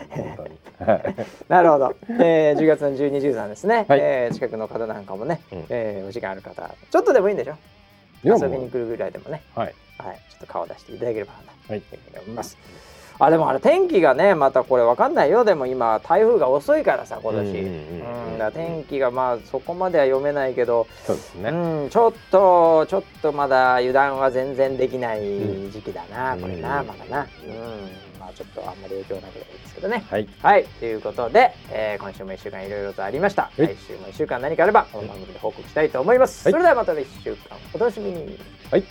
[0.79, 1.01] ら
[1.49, 3.99] なるほど、えー、10月の12、13ですね、はい。
[4.01, 5.65] えー近くの方なんかもね、うん。
[5.69, 7.55] えーお時間ある方ちょっとでもいいんでしょ？
[8.23, 9.73] 遊びに来るぐらいでもね、はい。
[9.97, 11.73] はい、ちょっと顔出していただければなと
[12.21, 12.57] 思います。
[13.19, 15.43] あでもあれ天気がねまたこれわかんないよ。
[15.43, 17.61] でも今台風が遅いからさ今年。
[17.61, 17.65] う
[18.13, 21.49] ん天気がまあそこまでは読めないけど、うそうですね。
[21.85, 25.21] ん、ちょっとちょっとまだ油断は全然できない
[25.71, 26.41] 時期だな、うん。
[26.41, 30.05] これな、うんまだな、うん、まあちょっとあんまり影響なければいいですけどね。
[30.09, 30.29] はい。
[30.41, 33.51] はい、ということで、えー今週も1週間いろいろとありました。
[33.57, 33.61] い。
[33.61, 36.47] 来週も1週間何かあればこの番組で報告したいと思います。
[36.47, 36.51] はい。
[36.51, 38.37] それではまた1週間お楽しみに。
[38.71, 38.83] はい